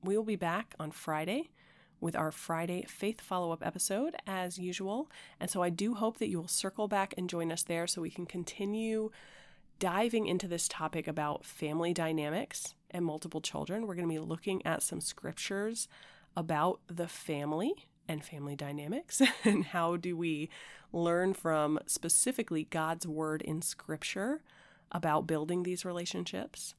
We 0.01 0.15
will 0.15 0.23
be 0.23 0.37
back 0.37 0.73
on 0.79 0.91
Friday 0.91 1.49
with 2.03 2.15
our 2.15 2.31
Friday 2.31 2.85
faith 2.87 3.21
follow 3.21 3.51
up 3.51 3.65
episode 3.65 4.15
as 4.27 4.59
usual. 4.59 5.09
And 5.39 5.49
so 5.49 5.63
I 5.63 5.69
do 5.69 5.95
hope 5.95 6.17
that 6.17 6.27
you 6.27 6.39
will 6.39 6.47
circle 6.47 6.87
back 6.87 7.13
and 7.17 7.29
join 7.29 7.51
us 7.51 7.63
there 7.63 7.87
so 7.87 8.01
we 8.01 8.11
can 8.11 8.25
continue 8.25 9.09
diving 9.79 10.27
into 10.27 10.47
this 10.47 10.67
topic 10.67 11.07
about 11.07 11.45
family 11.45 11.93
dynamics 11.93 12.75
and 12.91 13.05
multiple 13.05 13.41
children. 13.41 13.87
We're 13.87 13.95
going 13.95 14.07
to 14.07 14.13
be 14.13 14.19
looking 14.19 14.63
at 14.65 14.83
some 14.83 15.01
scriptures 15.01 15.87
about 16.35 16.81
the 16.87 17.07
family 17.07 17.87
and 18.07 18.23
family 18.23 18.55
dynamics 18.55 19.21
and 19.45 19.65
how 19.65 19.95
do 19.95 20.17
we 20.17 20.49
learn 20.91 21.33
from 21.33 21.79
specifically 21.87 22.65
God's 22.65 23.07
word 23.07 23.41
in 23.41 23.61
scripture 23.61 24.41
about 24.91 25.25
building 25.25 25.63
these 25.63 25.85
relationships. 25.85 26.75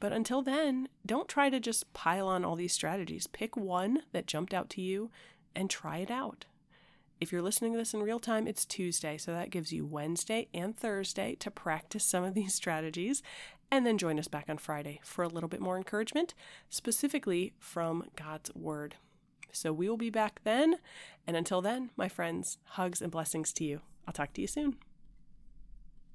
But 0.00 0.12
until 0.12 0.40
then, 0.40 0.88
don't 1.04 1.28
try 1.28 1.50
to 1.50 1.60
just 1.60 1.92
pile 1.92 2.26
on 2.26 2.44
all 2.44 2.56
these 2.56 2.72
strategies. 2.72 3.26
Pick 3.26 3.56
one 3.56 4.02
that 4.12 4.26
jumped 4.26 4.54
out 4.54 4.70
to 4.70 4.80
you 4.80 5.10
and 5.54 5.68
try 5.68 5.98
it 5.98 6.10
out. 6.10 6.46
If 7.20 7.30
you're 7.30 7.42
listening 7.42 7.72
to 7.72 7.78
this 7.78 7.92
in 7.92 8.02
real 8.02 8.18
time, 8.18 8.48
it's 8.48 8.64
Tuesday, 8.64 9.18
so 9.18 9.32
that 9.32 9.50
gives 9.50 9.74
you 9.74 9.84
Wednesday 9.84 10.48
and 10.54 10.74
Thursday 10.74 11.34
to 11.40 11.50
practice 11.50 12.02
some 12.02 12.24
of 12.24 12.32
these 12.32 12.54
strategies, 12.60 13.22
and 13.70 13.86
then 13.86 13.98
join 13.98 14.18
us 14.18 14.26
back 14.26 14.46
on 14.48 14.56
Friday 14.56 15.00
for 15.04 15.22
a 15.22 15.28
little 15.28 15.48
bit 15.48 15.60
more 15.60 15.76
encouragement, 15.76 16.32
specifically 16.70 17.52
from 17.58 18.04
God's 18.16 18.50
Word. 18.54 18.96
So 19.52 19.70
we 19.70 19.88
will 19.88 19.98
be 19.98 20.10
back 20.10 20.40
then, 20.44 20.76
and 21.26 21.36
until 21.36 21.60
then, 21.60 21.90
my 21.94 22.08
friends, 22.08 22.56
hugs 22.64 23.02
and 23.02 23.12
blessings 23.12 23.52
to 23.54 23.64
you. 23.64 23.82
I'll 24.06 24.14
talk 24.14 24.32
to 24.32 24.40
you 24.40 24.46
soon. 24.46 24.76